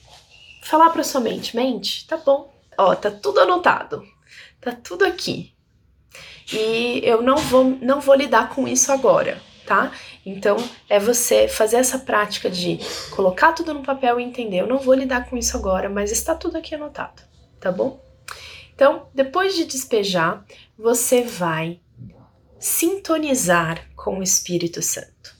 falar 0.63 0.89
para 0.91 1.03
sua 1.03 1.19
mente, 1.19 1.55
mente, 1.55 2.07
tá 2.07 2.15
bom, 2.15 2.53
ó, 2.77 2.95
tá 2.95 3.11
tudo 3.11 3.41
anotado, 3.41 4.07
tá 4.61 4.71
tudo 4.71 5.03
aqui. 5.03 5.53
E 6.51 7.01
eu 7.03 7.21
não 7.21 7.37
vou, 7.37 7.63
não 7.81 8.01
vou 8.01 8.15
lidar 8.15 8.49
com 8.49 8.67
isso 8.67 8.91
agora, 8.91 9.41
tá? 9.65 9.91
Então 10.25 10.57
é 10.89 10.99
você 10.99 11.47
fazer 11.47 11.77
essa 11.77 11.99
prática 11.99 12.49
de 12.49 12.79
colocar 13.11 13.53
tudo 13.53 13.73
no 13.73 13.83
papel 13.83 14.19
e 14.19 14.23
entender, 14.23 14.61
eu 14.61 14.67
não 14.67 14.79
vou 14.79 14.93
lidar 14.93 15.29
com 15.29 15.37
isso 15.37 15.55
agora, 15.55 15.89
mas 15.89 16.11
está 16.11 16.35
tudo 16.35 16.57
aqui 16.57 16.75
anotado, 16.75 17.21
tá 17.59 17.71
bom? 17.71 18.01
Então, 18.75 19.07
depois 19.13 19.55
de 19.55 19.65
despejar, 19.65 20.43
você 20.77 21.21
vai 21.21 21.79
sintonizar 22.59 23.87
com 23.95 24.19
o 24.19 24.23
Espírito 24.23 24.81
Santo. 24.81 25.35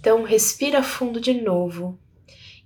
Então, 0.00 0.24
respira 0.24 0.82
fundo 0.82 1.20
de 1.20 1.34
novo 1.34 1.98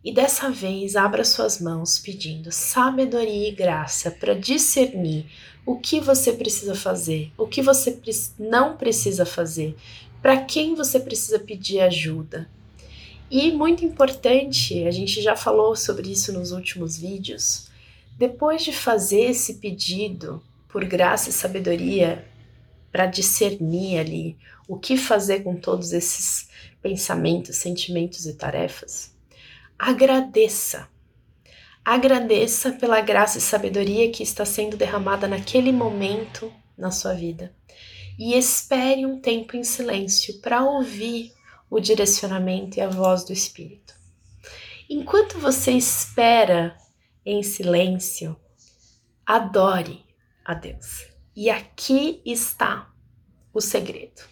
e 0.06 0.12
dessa 0.12 0.52
vez 0.52 0.94
abra 0.94 1.24
suas 1.24 1.60
mãos 1.60 1.98
pedindo 1.98 2.52
sabedoria 2.52 3.48
e 3.48 3.50
graça 3.50 4.08
para 4.08 4.34
discernir 4.34 5.26
o 5.66 5.80
que 5.80 5.98
você 5.98 6.32
precisa 6.32 6.76
fazer, 6.76 7.32
o 7.36 7.44
que 7.44 7.60
você 7.60 7.98
não 8.38 8.76
precisa 8.76 9.26
fazer, 9.26 9.74
para 10.22 10.44
quem 10.44 10.76
você 10.76 11.00
precisa 11.00 11.40
pedir 11.40 11.80
ajuda. 11.80 12.48
E 13.28 13.50
muito 13.50 13.84
importante, 13.84 14.86
a 14.86 14.92
gente 14.92 15.20
já 15.20 15.34
falou 15.34 15.74
sobre 15.74 16.08
isso 16.08 16.32
nos 16.32 16.52
últimos 16.52 16.96
vídeos, 16.96 17.68
depois 18.16 18.62
de 18.62 18.72
fazer 18.72 19.30
esse 19.30 19.54
pedido 19.54 20.40
por 20.68 20.84
graça 20.84 21.30
e 21.30 21.32
sabedoria 21.32 22.24
para 22.92 23.06
discernir 23.06 23.98
ali 23.98 24.36
o 24.68 24.78
que 24.78 24.96
fazer 24.96 25.42
com 25.42 25.56
todos 25.56 25.92
esses 25.92 26.48
pensamentos, 26.80 27.56
sentimentos 27.56 28.24
e 28.24 28.34
tarefas, 28.34 29.15
agradeça. 29.78 30.88
Agradeça 31.84 32.72
pela 32.72 33.00
graça 33.00 33.38
e 33.38 33.40
sabedoria 33.40 34.10
que 34.10 34.22
está 34.22 34.44
sendo 34.44 34.76
derramada 34.76 35.28
naquele 35.28 35.70
momento 35.70 36.52
na 36.76 36.90
sua 36.90 37.14
vida. 37.14 37.54
E 38.18 38.34
espere 38.36 39.06
um 39.06 39.20
tempo 39.20 39.56
em 39.56 39.62
silêncio 39.62 40.40
para 40.40 40.64
ouvir 40.64 41.32
o 41.70 41.78
direcionamento 41.78 42.78
e 42.78 42.80
a 42.80 42.88
voz 42.88 43.24
do 43.24 43.32
Espírito. 43.32 43.94
Enquanto 44.88 45.38
você 45.38 45.72
espera 45.72 46.76
em 47.24 47.42
silêncio, 47.42 48.36
adore 49.24 50.04
a 50.44 50.54
Deus. 50.54 51.06
E 51.34 51.50
aqui 51.50 52.22
está 52.24 52.90
o 53.52 53.60
segredo. 53.60 54.22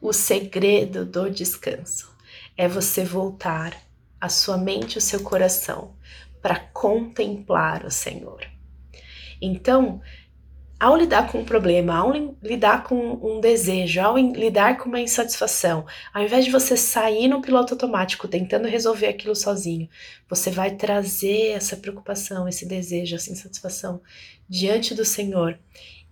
O 0.00 0.12
segredo 0.12 1.06
do 1.06 1.30
descanso 1.30 2.14
é 2.56 2.68
você 2.68 3.04
voltar 3.04 3.85
a 4.20 4.28
sua 4.28 4.56
mente 4.56 4.94
e 4.94 4.98
o 4.98 5.02
seu 5.02 5.22
coração 5.22 5.94
para 6.42 6.58
contemplar 6.58 7.84
o 7.84 7.90
Senhor. 7.90 8.40
Então, 9.40 10.00
ao 10.78 10.96
lidar 10.96 11.32
com 11.32 11.38
um 11.38 11.44
problema, 11.44 11.96
ao 11.96 12.12
lidar 12.42 12.84
com 12.84 13.14
um 13.22 13.40
desejo, 13.40 14.00
ao 14.00 14.18
lidar 14.18 14.76
com 14.76 14.88
uma 14.88 15.00
insatisfação, 15.00 15.86
ao 16.12 16.22
invés 16.22 16.44
de 16.44 16.50
você 16.50 16.76
sair 16.76 17.28
no 17.28 17.40
piloto 17.40 17.74
automático 17.74 18.28
tentando 18.28 18.68
resolver 18.68 19.06
aquilo 19.06 19.34
sozinho, 19.34 19.88
você 20.28 20.50
vai 20.50 20.74
trazer 20.74 21.52
essa 21.52 21.76
preocupação, 21.76 22.46
esse 22.46 22.66
desejo, 22.66 23.16
essa 23.16 23.32
insatisfação 23.32 24.02
diante 24.48 24.94
do 24.94 25.04
Senhor 25.04 25.58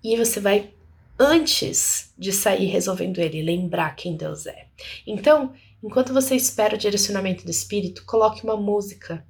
e 0.02 0.16
você 0.16 0.40
vai, 0.40 0.70
antes 1.18 2.12
de 2.18 2.32
sair 2.32 2.66
resolvendo 2.66 3.18
ele, 3.18 3.42
lembrar 3.42 3.94
quem 3.96 4.16
Deus 4.16 4.46
é. 4.46 4.66
Então, 5.06 5.52
Enquanto 5.84 6.14
você 6.14 6.34
espera 6.34 6.76
o 6.76 6.78
direcionamento 6.78 7.44
do 7.44 7.50
Espírito, 7.50 8.06
coloque 8.06 8.42
uma 8.42 8.56
música 8.56 9.22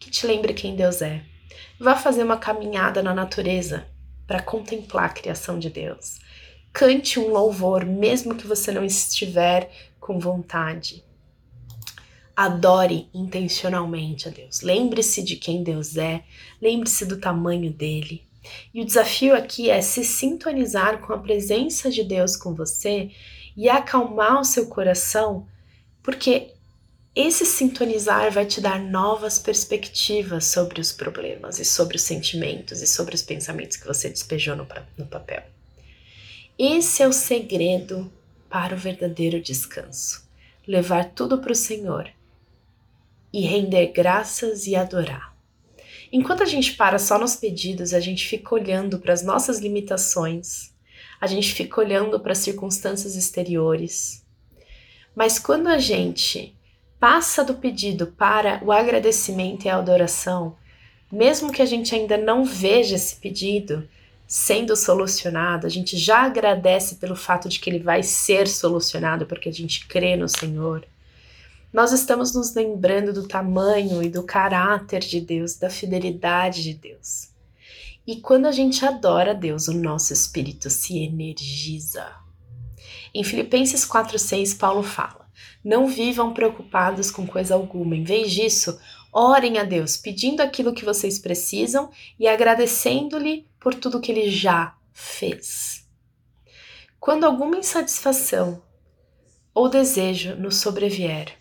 que 0.00 0.10
te 0.10 0.26
lembre 0.26 0.54
quem 0.54 0.74
Deus 0.74 1.02
é. 1.02 1.22
Vá 1.78 1.94
fazer 1.94 2.22
uma 2.22 2.38
caminhada 2.38 3.02
na 3.02 3.12
natureza 3.12 3.86
para 4.26 4.42
contemplar 4.42 5.04
a 5.04 5.12
criação 5.12 5.58
de 5.58 5.68
Deus. 5.68 6.18
Cante 6.72 7.20
um 7.20 7.28
louvor, 7.28 7.84
mesmo 7.84 8.34
que 8.34 8.46
você 8.46 8.72
não 8.72 8.82
estiver 8.82 9.70
com 10.00 10.18
vontade. 10.18 11.04
Adore 12.34 13.10
intencionalmente 13.12 14.28
a 14.28 14.30
Deus. 14.30 14.62
Lembre-se 14.62 15.22
de 15.22 15.36
quem 15.36 15.62
Deus 15.62 15.98
é, 15.98 16.24
lembre-se 16.58 17.04
do 17.04 17.20
tamanho 17.20 17.70
dele. 17.70 18.26
E 18.72 18.80
o 18.80 18.86
desafio 18.86 19.36
aqui 19.36 19.68
é 19.68 19.82
se 19.82 20.02
sintonizar 20.02 21.02
com 21.02 21.12
a 21.12 21.18
presença 21.18 21.90
de 21.90 22.02
Deus 22.02 22.34
com 22.34 22.54
você 22.54 23.10
e 23.54 23.68
acalmar 23.68 24.40
o 24.40 24.44
seu 24.44 24.68
coração 24.68 25.46
porque 26.02 26.52
esse 27.14 27.44
sintonizar 27.44 28.32
vai 28.32 28.46
te 28.46 28.60
dar 28.60 28.80
novas 28.80 29.38
perspectivas 29.38 30.46
sobre 30.46 30.80
os 30.80 30.92
problemas 30.92 31.58
e 31.58 31.64
sobre 31.64 31.96
os 31.96 32.02
sentimentos 32.02 32.80
e 32.80 32.86
sobre 32.86 33.14
os 33.14 33.22
pensamentos 33.22 33.76
que 33.76 33.86
você 33.86 34.08
despejou 34.08 34.56
no, 34.56 34.66
no 34.96 35.06
papel. 35.06 35.42
Esse 36.58 37.02
é 37.02 37.08
o 37.08 37.12
segredo 37.12 38.10
para 38.48 38.74
o 38.74 38.78
verdadeiro 38.78 39.40
descanso: 39.40 40.26
levar 40.66 41.10
tudo 41.10 41.38
para 41.38 41.52
o 41.52 41.56
Senhor 41.56 42.10
e 43.32 43.42
render 43.42 43.88
graças 43.88 44.66
e 44.66 44.76
adorar. 44.76 45.34
Enquanto 46.12 46.42
a 46.42 46.46
gente 46.46 46.74
para 46.74 46.98
só 46.98 47.18
nos 47.18 47.36
pedidos, 47.36 47.94
a 47.94 48.00
gente 48.00 48.26
fica 48.26 48.54
olhando 48.54 48.98
para 48.98 49.14
as 49.14 49.22
nossas 49.22 49.58
limitações, 49.58 50.70
a 51.20 51.26
gente 51.26 51.52
fica 51.52 51.80
olhando 51.80 52.20
para 52.20 52.32
as 52.32 52.38
circunstâncias 52.38 53.16
exteriores, 53.16 54.21
mas 55.14 55.38
quando 55.38 55.68
a 55.68 55.78
gente 55.78 56.54
passa 56.98 57.44
do 57.44 57.54
pedido 57.54 58.06
para 58.06 58.60
o 58.64 58.70
agradecimento 58.70 59.64
e 59.64 59.68
a 59.68 59.76
adoração, 59.76 60.56
mesmo 61.10 61.52
que 61.52 61.60
a 61.60 61.66
gente 61.66 61.94
ainda 61.94 62.16
não 62.16 62.44
veja 62.44 62.96
esse 62.96 63.16
pedido 63.16 63.86
sendo 64.26 64.74
solucionado, 64.74 65.66
a 65.66 65.70
gente 65.70 65.96
já 65.98 66.22
agradece 66.22 66.94
pelo 66.94 67.14
fato 67.14 67.48
de 67.48 67.60
que 67.60 67.68
ele 67.68 67.80
vai 67.80 68.02
ser 68.02 68.48
solucionado 68.48 69.26
porque 69.26 69.48
a 69.48 69.52
gente 69.52 69.86
crê 69.86 70.16
no 70.16 70.28
Senhor. 70.28 70.86
Nós 71.72 71.92
estamos 71.92 72.34
nos 72.34 72.54
lembrando 72.54 73.12
do 73.12 73.28
tamanho 73.28 74.02
e 74.02 74.08
do 74.08 74.22
caráter 74.22 75.00
de 75.00 75.20
Deus, 75.20 75.56
da 75.56 75.68
fidelidade 75.68 76.62
de 76.62 76.74
Deus. 76.74 77.28
E 78.06 78.16
quando 78.16 78.46
a 78.46 78.52
gente 78.52 78.84
adora 78.84 79.34
Deus, 79.34 79.68
o 79.68 79.74
nosso 79.74 80.12
espírito 80.12 80.70
se 80.70 80.98
energiza. 80.98 82.21
Em 83.14 83.22
Filipenses 83.22 83.86
4,6, 83.86 84.56
Paulo 84.56 84.82
fala: 84.82 85.26
Não 85.62 85.86
vivam 85.86 86.32
preocupados 86.32 87.10
com 87.10 87.26
coisa 87.26 87.54
alguma, 87.54 87.94
em 87.94 88.04
vez 88.04 88.32
disso, 88.32 88.80
orem 89.12 89.58
a 89.58 89.64
Deus, 89.64 89.96
pedindo 89.96 90.40
aquilo 90.40 90.72
que 90.72 90.84
vocês 90.84 91.18
precisam 91.18 91.90
e 92.18 92.26
agradecendo-lhe 92.26 93.46
por 93.60 93.74
tudo 93.74 94.00
que 94.00 94.10
ele 94.10 94.30
já 94.30 94.74
fez. 94.92 95.86
Quando 96.98 97.24
alguma 97.24 97.58
insatisfação 97.58 98.62
ou 99.54 99.68
desejo 99.68 100.34
nos 100.36 100.56
sobrevier, 100.56 101.36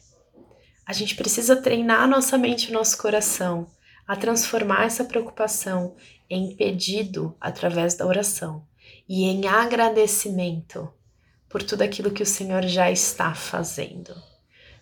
a 0.86 0.92
gente 0.92 1.16
precisa 1.16 1.56
treinar 1.56 2.08
nossa 2.08 2.38
mente 2.38 2.70
e 2.70 2.74
nosso 2.74 2.98
coração 2.98 3.68
a 4.06 4.16
transformar 4.18 4.86
essa 4.86 5.06
preocupação 5.06 5.96
em 6.30 6.54
pedido 6.56 7.34
através 7.40 7.96
da 7.96 8.06
oração 8.06 8.66
e 9.08 9.24
em 9.24 9.48
agradecimento 9.48 10.92
por 11.52 11.62
tudo 11.62 11.82
aquilo 11.82 12.12
que 12.12 12.24
o 12.24 12.26
Senhor 12.26 12.64
já 12.64 12.90
está 12.90 13.36
fazendo, 13.36 14.16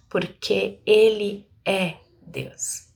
porque 0.07 0.79
Ele 0.85 1.47
é 1.65 1.95
Deus. 2.21 2.87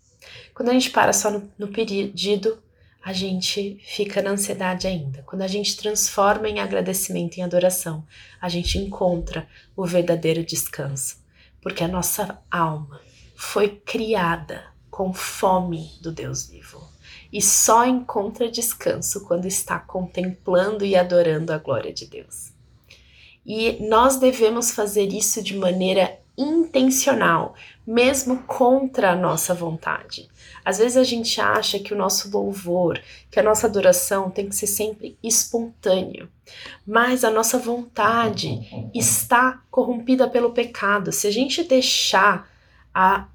Quando 0.54 0.70
a 0.70 0.74
gente 0.74 0.92
para 0.92 1.12
só 1.12 1.32
no, 1.32 1.52
no 1.58 1.68
pedido, 1.70 2.62
a 3.04 3.12
gente 3.12 3.80
fica 3.84 4.22
na 4.22 4.30
ansiedade 4.30 4.88
ainda. 4.88 5.24
Quando 5.24 5.42
a 5.42 5.48
gente 5.48 5.76
transforma 5.76 6.48
em 6.48 6.60
agradecimento, 6.60 7.38
em 7.38 7.42
adoração, 7.42 8.06
a 8.40 8.48
gente 8.48 8.78
encontra 8.78 9.48
o 9.76 9.86
verdadeiro 9.86 10.46
descanso, 10.46 11.18
porque 11.60 11.84
a 11.84 11.88
nossa 11.88 12.40
alma 12.50 13.02
foi 13.36 13.70
criada 13.70 14.64
com 14.90 15.12
fome 15.12 15.92
do 16.02 16.12
Deus 16.12 16.48
vivo 16.48 16.94
e 17.32 17.42
só 17.42 17.84
encontra 17.84 18.50
descanso 18.50 19.26
quando 19.26 19.48
está 19.48 19.80
contemplando 19.80 20.86
e 20.86 20.96
adorando 20.96 21.52
a 21.52 21.58
glória 21.58 21.92
de 21.92 22.06
Deus. 22.06 22.53
E 23.46 23.78
nós 23.88 24.18
devemos 24.18 24.72
fazer 24.72 25.12
isso 25.12 25.44
de 25.44 25.56
maneira 25.56 26.20
intencional, 26.38 27.54
mesmo 27.86 28.44
contra 28.44 29.12
a 29.12 29.16
nossa 29.16 29.54
vontade. 29.54 30.28
Às 30.66 30.78
vezes 30.78 30.98
a 30.98 31.04
gente 31.04 31.40
acha 31.40 31.78
que 31.78 31.94
o 31.94 31.98
nosso 31.98 32.32
louvor, 32.32 33.00
que 33.30 33.40
a 33.40 33.44
nossa 33.44 33.68
adoração 33.68 34.32
tem 34.32 34.48
que 34.48 34.56
ser 34.56 34.68
sempre 34.68 35.18
espontâneo, 35.22 36.30
mas 36.88 37.24
a 37.24 37.30
nossa 37.30 37.60
vontade 37.60 38.90
está 38.94 39.62
corrompida 39.70 40.28
pelo 40.28 40.52
pecado. 40.52 41.12
Se 41.12 41.28
a 41.28 41.32
gente 41.32 41.64
deixar 41.64 42.50
a, 42.94 43.28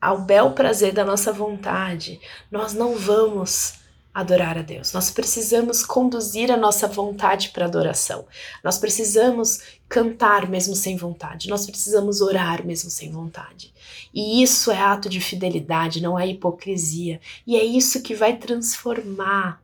ao 0.00 0.20
bel 0.20 0.52
prazer 0.52 0.92
da 0.92 1.04
nossa 1.04 1.32
vontade, 1.32 2.20
nós 2.50 2.72
não 2.72 2.94
vamos 2.94 3.83
adorar 4.14 4.56
a 4.56 4.62
Deus. 4.62 4.92
Nós 4.92 5.10
precisamos 5.10 5.84
conduzir 5.84 6.52
a 6.52 6.56
nossa 6.56 6.86
vontade 6.86 7.48
para 7.48 7.64
adoração. 7.64 8.26
Nós 8.62 8.78
precisamos 8.78 9.60
cantar 9.88 10.48
mesmo 10.48 10.76
sem 10.76 10.96
vontade. 10.96 11.50
Nós 11.50 11.66
precisamos 11.66 12.20
orar 12.20 12.64
mesmo 12.64 12.88
sem 12.88 13.10
vontade. 13.10 13.74
E 14.14 14.40
isso 14.40 14.70
é 14.70 14.80
ato 14.80 15.08
de 15.08 15.20
fidelidade, 15.20 16.00
não 16.00 16.16
é 16.16 16.28
hipocrisia. 16.28 17.20
E 17.44 17.56
é 17.56 17.64
isso 17.64 18.02
que 18.02 18.14
vai 18.14 18.36
transformar 18.36 19.60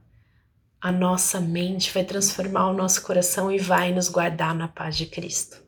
a 0.80 0.90
nossa 0.90 1.40
mente, 1.40 1.92
vai 1.92 2.04
transformar 2.04 2.70
o 2.70 2.72
nosso 2.74 3.02
coração 3.02 3.52
e 3.52 3.58
vai 3.58 3.92
nos 3.92 4.08
guardar 4.08 4.54
na 4.54 4.66
paz 4.66 4.96
de 4.96 5.06
Cristo. 5.06 5.62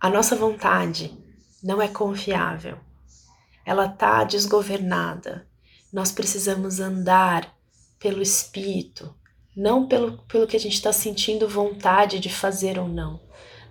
A 0.00 0.08
nossa 0.08 0.34
vontade 0.34 1.12
não 1.62 1.82
é 1.82 1.88
confiável. 1.88 2.78
Ela 3.66 3.84
está 3.86 4.24
desgovernada, 4.24 5.46
nós 5.92 6.12
precisamos 6.12 6.78
andar 6.78 7.56
pelo 7.98 8.22
Espírito, 8.22 9.14
não 9.56 9.86
pelo, 9.86 10.18
pelo 10.22 10.46
que 10.46 10.56
a 10.56 10.60
gente 10.60 10.74
está 10.74 10.92
sentindo 10.92 11.48
vontade 11.48 12.20
de 12.20 12.28
fazer 12.28 12.78
ou 12.78 12.88
não. 12.88 13.20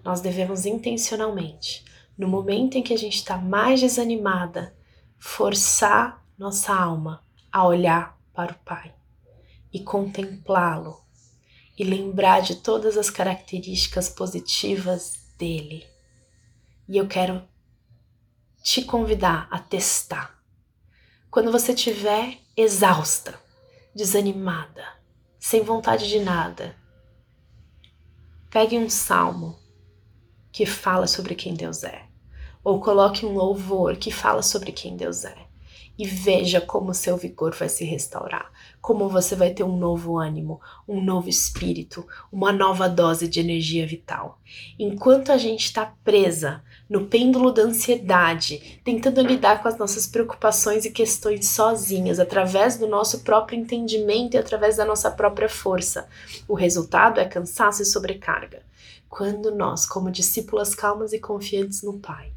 Nós 0.03 0.21
devemos 0.21 0.65
intencionalmente, 0.65 1.83
no 2.17 2.27
momento 2.27 2.77
em 2.77 2.83
que 2.83 2.93
a 2.93 2.97
gente 2.97 3.15
está 3.15 3.37
mais 3.37 3.79
desanimada, 3.79 4.75
forçar 5.17 6.23
nossa 6.37 6.73
alma 6.73 7.23
a 7.51 7.65
olhar 7.65 8.17
para 8.33 8.51
o 8.51 8.59
Pai 8.59 8.93
e 9.73 9.79
contemplá-lo 9.79 11.01
e 11.77 11.83
lembrar 11.83 12.41
de 12.41 12.55
todas 12.55 12.97
as 12.97 13.09
características 13.09 14.09
positivas 14.09 15.13
dele. 15.37 15.85
E 16.87 16.97
eu 16.97 17.07
quero 17.07 17.41
te 18.61 18.83
convidar 18.83 19.47
a 19.49 19.59
testar 19.59 20.38
quando 21.31 21.51
você 21.51 21.73
estiver 21.73 22.39
exausta, 22.57 23.39
desanimada, 23.93 24.83
sem 25.39 25.61
vontade 25.61 26.09
de 26.09 26.19
nada, 26.19 26.75
pegue 28.49 28.77
um 28.77 28.89
salmo 28.89 29.55
que 30.51 30.65
fala 30.65 31.05
sobre 31.05 31.35
quem 31.35 31.53
Deus 31.53 31.83
é, 31.83 32.03
ou 32.63 32.81
coloque 32.81 33.27
um 33.27 33.33
louvor 33.33 33.95
que 33.97 34.09
fala 34.09 34.41
sobre 34.41 34.71
quem 34.71 34.97
Deus 34.97 35.23
é. 35.23 35.47
E 35.97 36.07
veja 36.07 36.61
como 36.61 36.93
seu 36.93 37.17
vigor 37.17 37.53
vai 37.53 37.67
se 37.67 37.83
restaurar, 37.83 38.49
como 38.81 39.09
você 39.09 39.35
vai 39.35 39.53
ter 39.53 39.63
um 39.63 39.77
novo 39.77 40.17
ânimo, 40.17 40.61
um 40.87 41.03
novo 41.03 41.27
espírito, 41.27 42.07
uma 42.31 42.53
nova 42.53 42.87
dose 42.87 43.27
de 43.27 43.41
energia 43.41 43.85
vital. 43.85 44.39
Enquanto 44.79 45.29
a 45.29 45.37
gente 45.37 45.65
está 45.65 45.93
presa 46.01 46.63
no 46.89 47.05
pêndulo 47.05 47.51
da 47.51 47.61
ansiedade, 47.61 48.81
tentando 48.83 49.21
lidar 49.21 49.61
com 49.61 49.67
as 49.67 49.77
nossas 49.77 50.07
preocupações 50.07 50.85
e 50.85 50.91
questões 50.91 51.47
sozinhas, 51.47 52.19
através 52.19 52.77
do 52.77 52.87
nosso 52.87 53.19
próprio 53.19 53.59
entendimento 53.59 54.33
e 54.33 54.39
através 54.39 54.77
da 54.77 54.85
nossa 54.85 55.11
própria 55.11 55.47
força, 55.47 56.07
o 56.47 56.55
resultado 56.55 57.19
é 57.19 57.25
cansaço 57.25 57.83
e 57.83 57.85
sobrecarga. 57.85 58.63
Quando 59.07 59.53
nós, 59.53 59.85
como 59.85 60.09
discípulas 60.09 60.73
calmas 60.73 61.13
e 61.13 61.19
confiantes 61.19 61.83
no 61.83 61.99
Pai, 61.99 62.31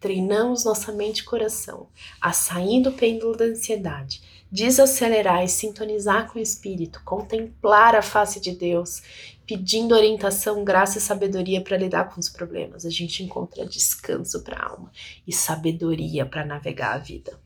treinamos 0.00 0.64
nossa 0.64 0.92
mente 0.92 1.18
e 1.18 1.24
coração 1.24 1.88
a 2.20 2.32
sair 2.32 2.82
do 2.82 2.92
pêndulo 2.92 3.36
da 3.36 3.44
ansiedade, 3.44 4.22
desacelerar 4.50 5.44
e 5.44 5.48
sintonizar 5.48 6.30
com 6.30 6.38
o 6.38 6.42
Espírito, 6.42 7.02
contemplar 7.04 7.94
a 7.94 8.02
face 8.02 8.40
de 8.40 8.52
Deus, 8.52 9.02
pedindo 9.48 9.94
orientação, 9.94 10.62
graça 10.62 10.98
e 10.98 11.00
sabedoria 11.00 11.62
para 11.62 11.78
lidar 11.78 12.12
com 12.12 12.20
os 12.20 12.28
problemas. 12.28 12.84
A 12.84 12.90
gente 12.90 13.22
encontra 13.22 13.64
descanso 13.64 14.44
para 14.44 14.58
a 14.58 14.68
alma 14.68 14.92
e 15.26 15.32
sabedoria 15.32 16.26
para 16.26 16.44
navegar 16.44 16.92
a 16.92 16.98
vida. 16.98 17.40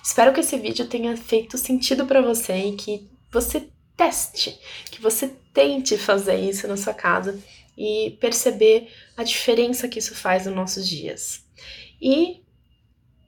Espero 0.00 0.32
que 0.32 0.38
esse 0.38 0.56
vídeo 0.56 0.86
tenha 0.86 1.16
feito 1.16 1.58
sentido 1.58 2.06
para 2.06 2.22
você 2.22 2.54
e 2.54 2.76
que 2.76 3.10
você 3.30 3.68
teste, 3.96 4.56
que 4.88 5.02
você 5.02 5.34
tente 5.52 5.98
fazer 5.98 6.36
isso 6.36 6.68
na 6.68 6.76
sua 6.76 6.94
casa 6.94 7.42
e 7.76 8.16
perceber 8.20 8.88
a 9.16 9.24
diferença 9.24 9.88
que 9.88 9.98
isso 9.98 10.14
faz 10.14 10.46
nos 10.46 10.54
nossos 10.54 10.88
dias. 10.88 11.44
E 12.00 12.44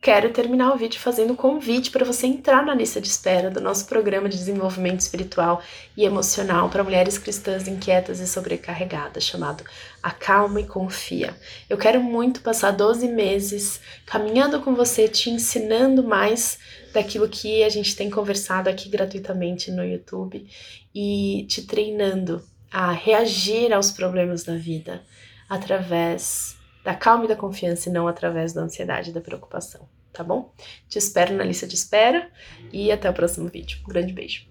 quero 0.00 0.32
terminar 0.32 0.72
o 0.72 0.78
vídeo 0.78 0.98
fazendo 0.98 1.34
um 1.34 1.36
convite 1.36 1.90
para 1.90 2.06
você 2.06 2.26
entrar 2.26 2.64
na 2.64 2.74
lista 2.74 3.00
de 3.00 3.08
espera 3.08 3.50
do 3.50 3.60
nosso 3.60 3.84
programa 3.86 4.30
de 4.30 4.38
desenvolvimento 4.38 5.00
espiritual 5.00 5.62
e 5.94 6.04
emocional 6.04 6.70
para 6.70 6.82
mulheres 6.82 7.18
cristãs 7.18 7.68
inquietas 7.68 8.18
e 8.18 8.26
sobrecarregadas, 8.26 9.24
chamado 9.24 9.62
Acalma 10.02 10.58
e 10.58 10.66
Confia. 10.66 11.36
Eu 11.68 11.76
quero 11.76 12.02
muito 12.02 12.40
passar 12.40 12.70
12 12.70 13.08
meses 13.08 13.78
caminhando 14.06 14.60
com 14.60 14.74
você, 14.74 15.06
te 15.06 15.28
ensinando 15.28 16.02
mais 16.02 16.58
daquilo 16.94 17.28
que 17.28 17.62
a 17.62 17.68
gente 17.68 17.94
tem 17.94 18.08
conversado 18.08 18.70
aqui 18.70 18.88
gratuitamente 18.88 19.70
no 19.70 19.84
YouTube 19.84 20.46
e 20.94 21.44
te 21.46 21.66
treinando 21.66 22.42
a 22.72 22.90
reagir 22.90 23.70
aos 23.70 23.90
problemas 23.90 24.44
da 24.44 24.54
vida 24.54 25.02
através 25.46 26.59
da 26.84 26.94
calma 26.94 27.24
e 27.24 27.28
da 27.28 27.36
confiança 27.36 27.88
e 27.88 27.92
não 27.92 28.08
através 28.08 28.52
da 28.52 28.62
ansiedade 28.62 29.10
e 29.10 29.12
da 29.12 29.20
preocupação, 29.20 29.88
tá 30.12 30.24
bom? 30.24 30.52
Te 30.88 30.98
espero 30.98 31.34
na 31.34 31.44
lista 31.44 31.66
de 31.66 31.74
espera 31.74 32.30
e 32.72 32.90
até 32.90 33.08
o 33.08 33.14
próximo 33.14 33.48
vídeo. 33.48 33.78
Um 33.84 33.88
grande 33.88 34.12
beijo. 34.12 34.46